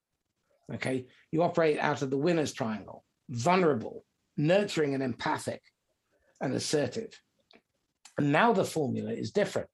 [0.74, 4.04] okay, you operate out of the winner's triangle, vulnerable,
[4.38, 5.62] nurturing and empathic
[6.42, 7.20] and assertive.
[8.18, 9.70] And now the formula is different.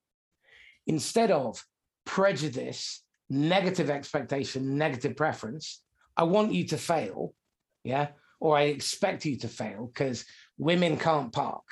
[0.87, 1.63] Instead of
[2.05, 5.83] prejudice, negative expectation, negative preference,
[6.17, 7.33] I want you to fail,
[7.83, 8.09] yeah,
[8.39, 10.25] or I expect you to fail because
[10.57, 11.63] women can't park,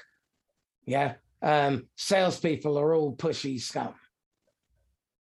[0.86, 1.16] yeah.
[1.42, 3.94] Um, salespeople are all pushy scum.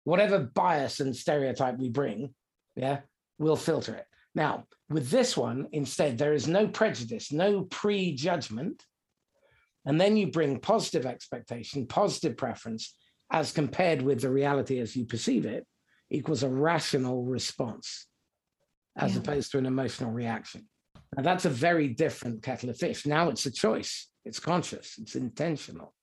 [0.07, 2.33] Whatever bias and stereotype we bring,
[2.77, 3.01] yeah,
[3.39, 4.05] we'll filter it.
[4.33, 8.85] Now, with this one, instead, there is no prejudice, no prejudgment.
[9.85, 12.95] And then you bring positive expectation, positive preference,
[13.33, 15.67] as compared with the reality as you perceive it,
[16.09, 18.07] equals a rational response,
[18.97, 19.19] as yeah.
[19.19, 20.69] opposed to an emotional reaction.
[21.17, 23.05] Now, that's a very different kettle of fish.
[23.05, 25.93] Now it's a choice, it's conscious, it's intentional.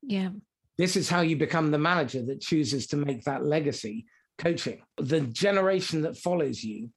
[0.00, 0.28] Yeah.
[0.76, 4.06] This is how you become the manager that chooses to make that legacy
[4.38, 4.82] coaching.
[4.96, 6.90] The generation that follows you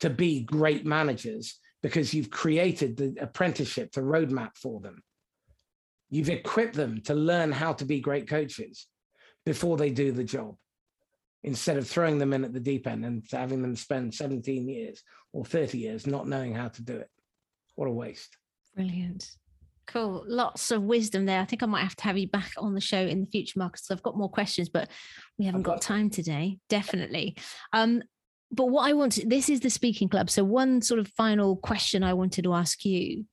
[0.00, 5.02] to be great managers because you've created the apprenticeship, the roadmap for them.
[6.10, 8.86] You've equipped them to learn how to be great coaches
[9.44, 10.56] before they do the job,
[11.42, 15.02] instead of throwing them in at the deep end and having them spend 17 years
[15.32, 17.10] or 30 years not knowing how to do it.
[17.74, 18.36] What a waste.
[18.74, 19.30] Brilliant.
[19.86, 20.24] Cool.
[20.26, 21.40] Lots of wisdom there.
[21.40, 23.58] I think I might have to have you back on the show in the future,
[23.58, 23.90] Marcus.
[23.90, 24.88] I've got more questions, but
[25.38, 26.58] we haven't got time today.
[26.68, 27.36] Definitely.
[27.72, 28.02] Um,
[28.50, 30.30] but what I want to, this is the speaking club.
[30.30, 33.26] So one sort of final question I wanted to ask you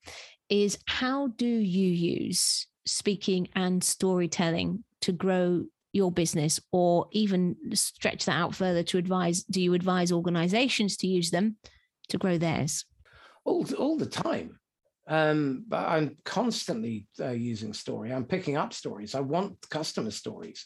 [0.49, 8.25] is how do you use speaking and storytelling to grow your business or even stretch
[8.25, 11.57] that out further to advise do you advise organizations to use them
[12.07, 12.85] to grow theirs
[13.43, 14.57] all, all the time
[15.11, 18.11] um, but i'm constantly uh, using story.
[18.11, 19.13] I'm picking up stories.
[19.13, 20.65] I want customer stories.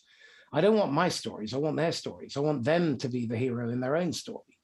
[0.53, 1.53] I don't want my stories.
[1.53, 2.37] I want their stories.
[2.37, 4.57] I want them to be the hero in their own story.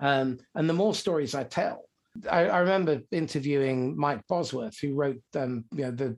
[0.00, 1.84] Um, and the more stories i tell
[2.30, 6.16] I, I, remember interviewing mike bosworth who wrote um, you know the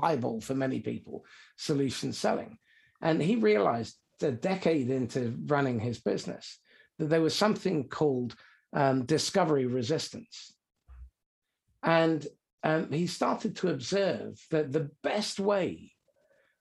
[0.00, 1.24] bible for many people
[1.56, 2.58] solution selling.
[3.02, 6.58] And he realized a decade into running his business
[6.98, 8.34] that there was something called
[8.72, 10.54] um, discovery resistance.
[11.82, 12.26] And
[12.64, 15.92] um, he started to observe that the best way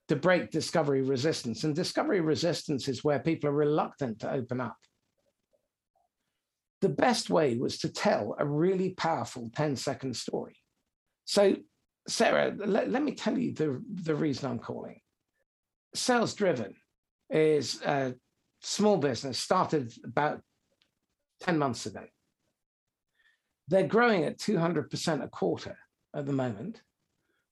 [0.08, 4.78] to break discovery resistance, and discovery resistance is where people are reluctant to open up.
[6.82, 10.56] The best way was to tell a really powerful 10 second story.
[11.26, 11.56] So,
[12.08, 15.00] Sarah, let, let me tell you the, the reason I'm calling.
[15.93, 16.76] Sales Driven
[17.30, 18.14] is a
[18.62, 20.41] small business started about
[21.41, 22.04] 10 months ago.
[23.68, 25.78] They're growing at 200% a quarter
[26.18, 26.82] at the moment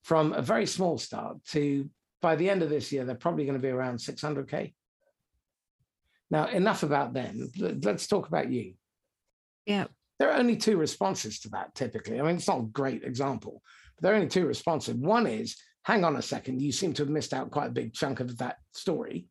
[0.03, 1.89] from a very small start to
[2.21, 4.73] by the end of this year, they're probably going to be around 600K.
[6.31, 7.51] Now, enough about them.
[7.57, 8.73] Let's talk about you.
[9.67, 9.85] Yeah.
[10.17, 12.19] There are only two responses to that typically.
[12.19, 13.61] I mean, it's not a great example,
[13.95, 14.95] but there are only two responses.
[14.95, 15.55] One is
[15.85, 18.37] hang on a second, you seem to have missed out quite a big chunk of
[18.39, 19.27] that story.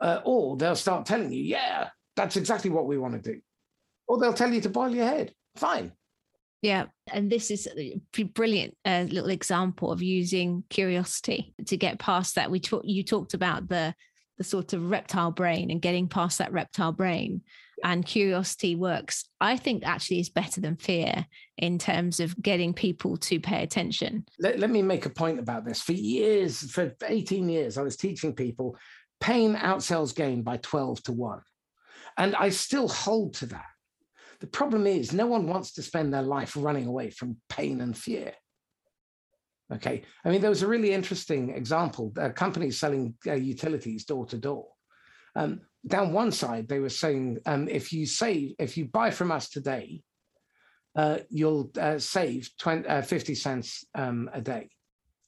[0.00, 3.40] Uh, or they'll start telling you, yeah, that's exactly what we want to do.
[4.06, 5.34] Or they'll tell you to boil your head.
[5.56, 5.92] Fine.
[6.62, 6.86] Yeah.
[7.12, 12.50] And this is a brilliant uh, little example of using curiosity to get past that.
[12.50, 13.94] We talked, you talked about the,
[14.36, 17.42] the sort of reptile brain and getting past that reptile brain.
[17.82, 21.24] And curiosity works i think actually is better than fear
[21.56, 24.26] in terms of getting people to pay attention.
[24.38, 25.80] Let, let me make a point about this.
[25.80, 28.76] For years for 18 years i was teaching people
[29.18, 31.40] pain outsells gain by 12 to 1
[32.18, 33.64] and i still hold to that
[34.40, 37.96] the problem is no one wants to spend their life running away from pain and
[37.96, 38.32] fear
[39.72, 44.26] okay i mean there was a really interesting example a company selling uh, utilities door
[44.26, 44.66] to door
[45.36, 49.32] um, down one side, they were saying um, if you save, if you buy from
[49.32, 50.02] us today,
[50.96, 54.68] uh, you'll uh, save 20, uh, 50 cents um, a day.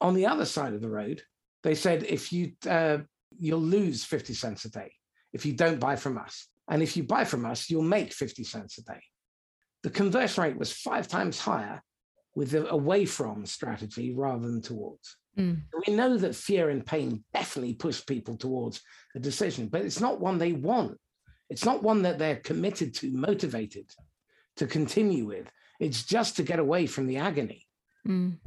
[0.00, 1.22] On the other side of the road,
[1.62, 2.98] they said if you uh,
[3.38, 4.92] you'll lose 50 cents a day
[5.32, 6.48] if you don't buy from us.
[6.70, 9.00] And if you buy from us, you'll make 50 cents a day.
[9.82, 11.82] The conversion rate was five times higher
[12.34, 15.16] with the away from strategy rather than towards.
[15.38, 15.62] Mm.
[15.86, 18.80] We know that fear and pain definitely push people towards
[19.14, 20.98] a decision, but it's not one they want.
[21.50, 23.90] It's not one that they're committed to, motivated
[24.56, 25.50] to continue with.
[25.80, 27.66] It's just to get away from the agony.
[28.06, 28.38] Mm.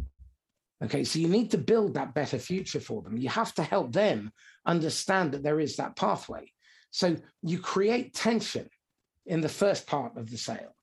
[0.84, 3.18] Okay, so you need to build that better future for them.
[3.18, 4.32] You have to help them
[4.66, 6.52] understand that there is that pathway.
[6.96, 8.70] So you create tension
[9.26, 10.74] in the first part of the sale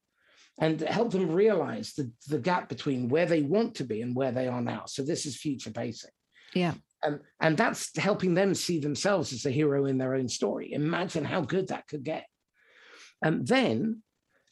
[0.60, 4.30] and help them realize the, the gap between where they want to be and where
[4.30, 4.82] they are now.
[4.84, 6.10] So this is future pacing.
[6.54, 6.74] Yeah.
[7.02, 10.74] Um, and that's helping them see themselves as a hero in their own story.
[10.74, 12.26] Imagine how good that could get.
[13.22, 14.02] And then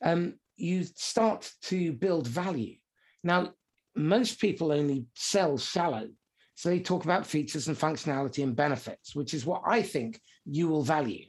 [0.02, 2.76] um, you start to build value.
[3.22, 3.52] Now,
[3.94, 6.08] most people only sell shallow.
[6.54, 10.66] So they talk about features and functionality and benefits, which is what I think you
[10.68, 11.26] will value.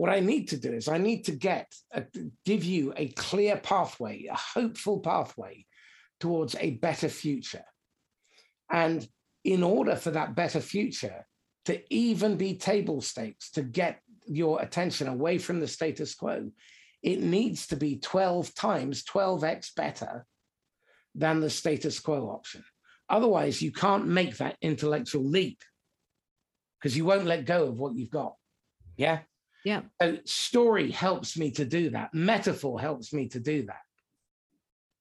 [0.00, 2.04] What I need to do is I need to get a,
[2.46, 5.66] give you a clear pathway, a hopeful pathway
[6.20, 7.66] towards a better future.
[8.70, 9.06] And
[9.44, 11.26] in order for that better future
[11.66, 16.50] to even be table stakes to get your attention away from the status quo,
[17.02, 20.24] it needs to be 12 times 12x better
[21.14, 22.64] than the status quo option.
[23.10, 25.58] Otherwise, you can't make that intellectual leap
[26.80, 28.32] because you won't let go of what you've got.
[28.96, 29.18] Yeah.
[29.64, 29.82] Yeah.
[30.00, 32.14] So story helps me to do that.
[32.14, 33.82] Metaphor helps me to do that.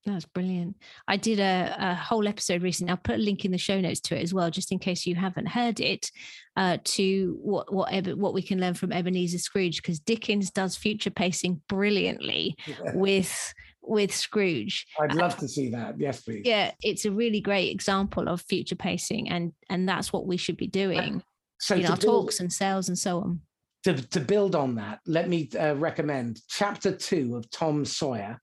[0.05, 0.78] That's brilliant.
[1.07, 2.91] I did a, a, whole episode recently.
[2.91, 5.05] I'll put a link in the show notes to it as well, just in case
[5.05, 6.10] you haven't heard it.
[6.55, 11.10] Uh, to what what what we can learn from Ebenezer Scrooge, because Dickens does future
[11.10, 12.95] pacing brilliantly yeah.
[12.95, 14.88] with with Scrooge.
[14.99, 15.99] I'd love uh, to see that.
[15.99, 16.43] Yes, please.
[16.45, 20.57] Yeah, it's a really great example of future pacing, and and that's what we should
[20.57, 21.24] be doing.
[21.60, 23.41] So you know, build, talks and sales and so on.
[23.89, 28.39] To to build on that, let me uh, recommend chapter two of Tom Sawyer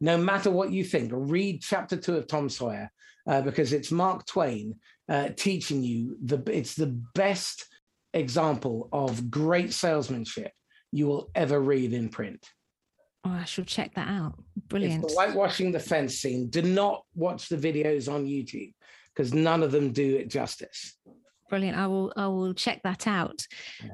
[0.00, 2.90] no matter what you think, read chapter two of Tom Sawyer
[3.26, 4.76] uh, because it's Mark Twain
[5.08, 6.42] uh, teaching you the.
[6.46, 7.66] It's the best
[8.12, 10.52] example of great salesmanship
[10.92, 12.46] you will ever read in print.
[13.24, 14.34] Oh, I shall check that out.
[14.68, 15.04] Brilliant.
[15.04, 16.48] It's the whitewashing the fence scene.
[16.48, 18.72] Do not watch the videos on YouTube
[19.14, 20.96] because none of them do it justice.
[21.48, 21.78] Brilliant.
[21.78, 23.46] I will I will check that out.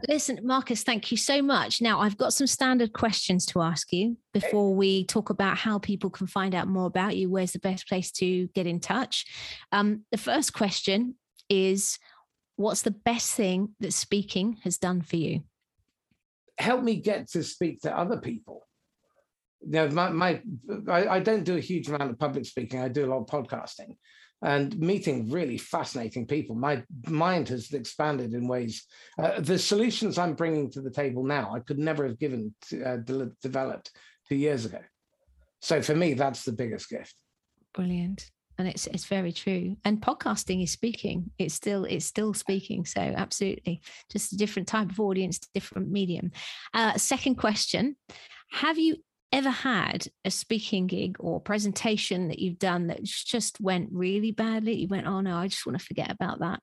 [0.09, 1.83] Listen, Marcus, thank you so much.
[1.83, 6.09] Now I've got some standard questions to ask you before we talk about how people
[6.09, 7.29] can find out more about you.
[7.29, 9.27] Where's the best place to get in touch?
[9.71, 11.17] Um, the first question
[11.51, 11.99] is
[12.57, 15.43] what's the best thing that speaking has done for you?
[16.57, 18.63] Help me get to speak to other people.
[19.65, 20.43] Know, my, my
[20.89, 22.81] I, I don't do a huge amount of public speaking.
[22.81, 23.97] I do a lot of podcasting
[24.43, 26.57] and meeting really fascinating people.
[26.57, 28.85] My mind has expanded in ways.
[29.19, 32.83] Uh, the solutions I'm bringing to the table now, I could never have given to,
[32.83, 33.91] uh, de- developed
[34.29, 34.81] two years ago.
[35.61, 37.15] So for me, that's the biggest gift.
[37.73, 39.77] Brilliant, and it's it's very true.
[39.85, 41.31] And podcasting is speaking.
[41.39, 42.85] It's still it's still speaking.
[42.85, 43.81] So absolutely,
[44.11, 46.33] just a different type of audience, different medium.
[46.75, 47.97] Uh, second question:
[48.51, 48.97] Have you
[49.33, 54.75] ever had a speaking gig or presentation that you've done that just went really badly?
[54.75, 56.61] You went, oh no, I just want to forget about that.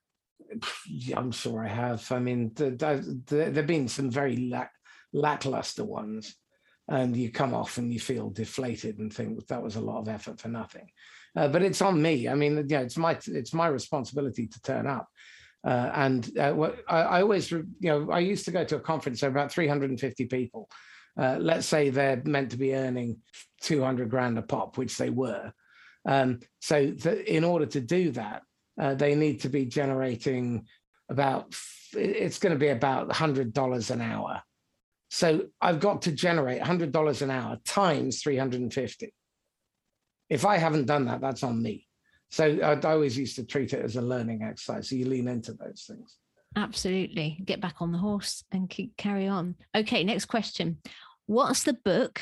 [1.14, 2.10] I'm sure I have.
[2.10, 4.72] I mean, there have been some very lack,
[5.12, 6.34] lackluster ones,
[6.88, 10.08] and you come off and you feel deflated and think that was a lot of
[10.08, 10.88] effort for nothing.
[11.36, 12.28] Uh, but it's on me.
[12.28, 15.08] I mean, yeah, it's my it's my responsibility to turn up.
[15.62, 19.22] Uh, and uh, I, I, always, you know, I used to go to a conference,
[19.22, 20.70] of about 350 people,
[21.20, 23.18] uh, let's say they're meant to be earning
[23.60, 25.52] 200 grand a pop, which they were.
[26.06, 28.42] Um, so th- in order to do that,
[28.80, 30.66] uh, they need to be generating
[31.10, 31.54] about,
[31.92, 34.42] it's going to be about $100 an hour.
[35.10, 39.12] So I've got to generate $100 an hour times 350.
[40.30, 41.86] If I haven't done that, that's on me.
[42.30, 44.88] So I, I always used to treat it as a learning exercise.
[44.88, 46.16] So you lean into those things.
[46.56, 47.40] Absolutely.
[47.44, 49.56] Get back on the horse and keep, carry on.
[49.76, 50.78] Okay, next question.
[51.30, 52.20] What's the book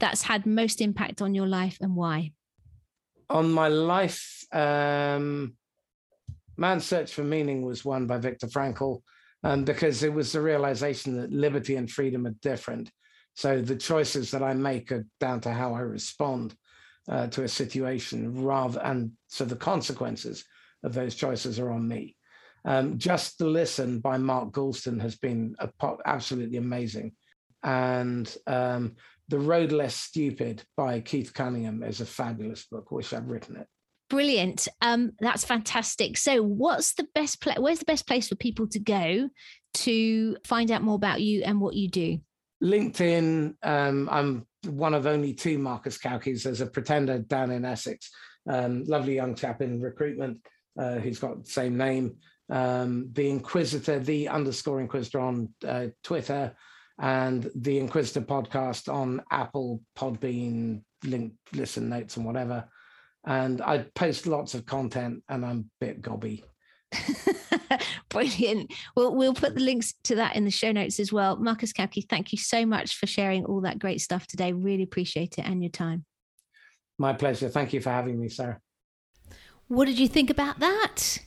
[0.00, 2.32] that's had most impact on your life and why?
[3.30, 5.54] On my life, um,
[6.56, 9.02] Man's Search for Meaning was one by Viktor Frankl,
[9.44, 12.90] um, because it was the realization that liberty and freedom are different.
[13.34, 16.56] So the choices that I make are down to how I respond
[17.08, 20.44] uh, to a situation, rather, and so the consequences
[20.82, 22.16] of those choices are on me.
[22.64, 27.12] Um, Just to Listen by Mark Goulston has been pop, absolutely amazing.
[27.62, 28.96] And um,
[29.28, 32.90] The Road Less Stupid by Keith Cunningham is a fabulous book.
[32.90, 33.66] Wish I'd written it.
[34.10, 34.68] Brilliant.
[34.82, 36.18] Um, that's fantastic.
[36.18, 37.58] So, what's the best place?
[37.58, 39.30] Where's the best place for people to go
[39.74, 42.18] to find out more about you and what you do?
[42.62, 43.54] LinkedIn.
[43.62, 46.42] Um, I'm one of only two Marcus Cauchis.
[46.42, 48.10] There's a pretender down in Essex,
[48.48, 50.40] um, lovely young chap in recruitment
[50.78, 52.16] uh, who's got the same name
[52.52, 56.54] um, the Inquisitor, the underscore Inquisitor on uh, Twitter,
[57.02, 62.68] and the Inquisitor podcast on Apple, Podbean, link, listen notes, and whatever.
[63.26, 66.44] And I post lots of content, and I'm a bit gobby.
[68.08, 68.72] Brilliant.
[68.94, 71.36] Well, we'll put the links to that in the show notes as well.
[71.36, 74.52] Marcus Cauchi, thank you so much for sharing all that great stuff today.
[74.52, 76.04] Really appreciate it and your time.
[76.98, 77.48] My pleasure.
[77.48, 78.60] Thank you for having me, Sarah.
[79.66, 81.18] What did you think about that?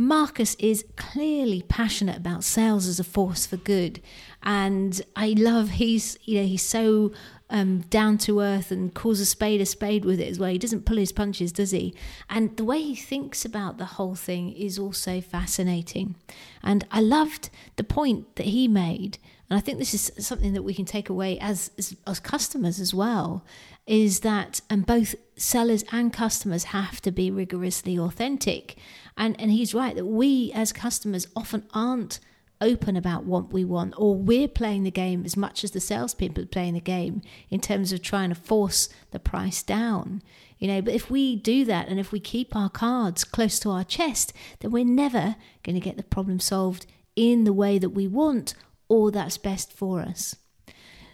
[0.00, 4.00] Marcus is clearly passionate about sales as a force for good,
[4.42, 7.12] and I love he's you know he's so
[7.50, 10.48] um, down to earth and calls a spade a spade with it as well.
[10.48, 11.94] He doesn't pull his punches, does he?
[12.30, 16.14] And the way he thinks about the whole thing is also fascinating.
[16.62, 19.18] And I loved the point that he made,
[19.50, 22.80] and I think this is something that we can take away as as, as customers
[22.80, 23.44] as well.
[23.90, 28.76] Is that and both sellers and customers have to be rigorously authentic
[29.16, 32.20] and, and he's right that we as customers often aren't
[32.60, 36.44] open about what we want, or we're playing the game as much as the salespeople
[36.44, 40.22] are playing the game in terms of trying to force the price down.
[40.58, 43.70] You know, but if we do that and if we keep our cards close to
[43.70, 46.86] our chest, then we're never going to get the problem solved
[47.16, 48.54] in the way that we want
[48.88, 50.36] or that's best for us.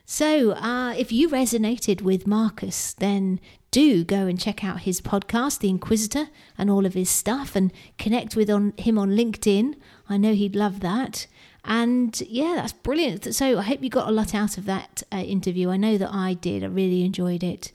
[0.08, 3.40] So, uh, if you resonated with Marcus, then
[3.72, 7.72] do go and check out his podcast, The Inquisitor, and all of his stuff, and
[7.98, 9.74] connect with on him on LinkedIn.
[10.08, 11.26] I know he'd love that.
[11.64, 13.34] And yeah, that's brilliant.
[13.34, 15.70] So I hope you got a lot out of that uh, interview.
[15.70, 16.62] I know that I did.
[16.62, 17.72] I really enjoyed it.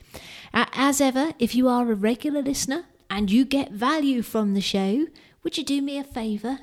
[0.53, 4.61] Uh, as ever, if you are a regular listener and you get value from the
[4.61, 5.05] show,
[5.43, 6.59] would you do me a favour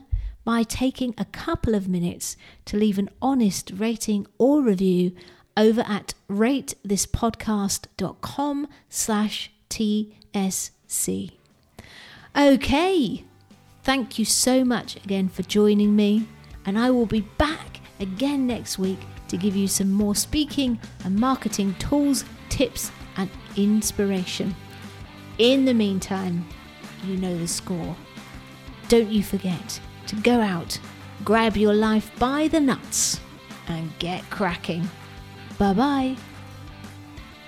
[0.48, 5.12] by taking a couple of minutes to leave an honest rating or review
[5.58, 11.32] over at ratethispodcast.com slash TSC.
[12.36, 13.24] Okay,
[13.82, 16.28] thank you so much again for joining me,
[16.64, 21.16] and I will be back again next week to give you some more speaking and
[21.16, 24.54] marketing tools, tips, and inspiration.
[25.38, 26.46] In the meantime,
[27.04, 27.96] you know the score.
[28.88, 30.78] Don't you forget to go out,
[31.24, 33.20] grab your life by the nuts,
[33.66, 34.88] and get cracking.
[35.58, 36.16] Bye bye.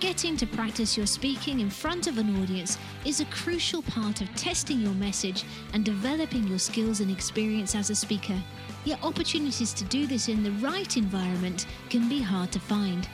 [0.00, 4.34] Getting to practice your speaking in front of an audience is a crucial part of
[4.34, 5.44] testing your message
[5.74, 8.42] and developing your skills and experience as a speaker.
[8.84, 13.08] Yet, opportunities to do this in the right environment can be hard to find.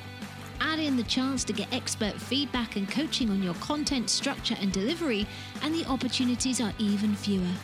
[0.60, 4.72] Add in the chance to get expert feedback and coaching on your content structure and
[4.72, 5.26] delivery,
[5.62, 7.54] and the opportunities are even fewer.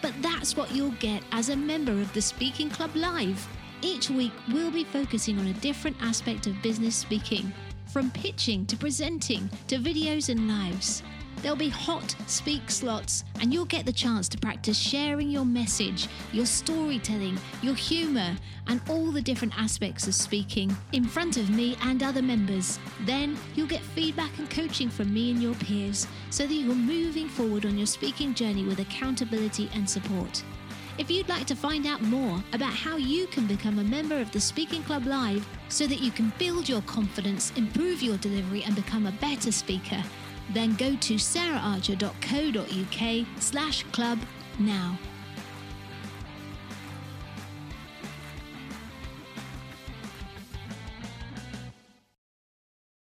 [0.00, 3.48] But that's what you'll get as a member of the Speaking Club Live.
[3.80, 7.52] Each week, we'll be focusing on a different aspect of business speaking,
[7.86, 11.04] from pitching to presenting to videos and lives.
[11.42, 16.08] There'll be hot speak slots, and you'll get the chance to practice sharing your message,
[16.32, 21.76] your storytelling, your humour, and all the different aspects of speaking in front of me
[21.82, 22.80] and other members.
[23.06, 27.28] Then you'll get feedback and coaching from me and your peers so that you're moving
[27.28, 30.42] forward on your speaking journey with accountability and support.
[30.98, 34.32] If you'd like to find out more about how you can become a member of
[34.32, 38.74] the Speaking Club Live so that you can build your confidence, improve your delivery, and
[38.74, 40.02] become a better speaker,
[40.50, 44.18] then go to saraharcher.co.uk slash club
[44.58, 44.98] now.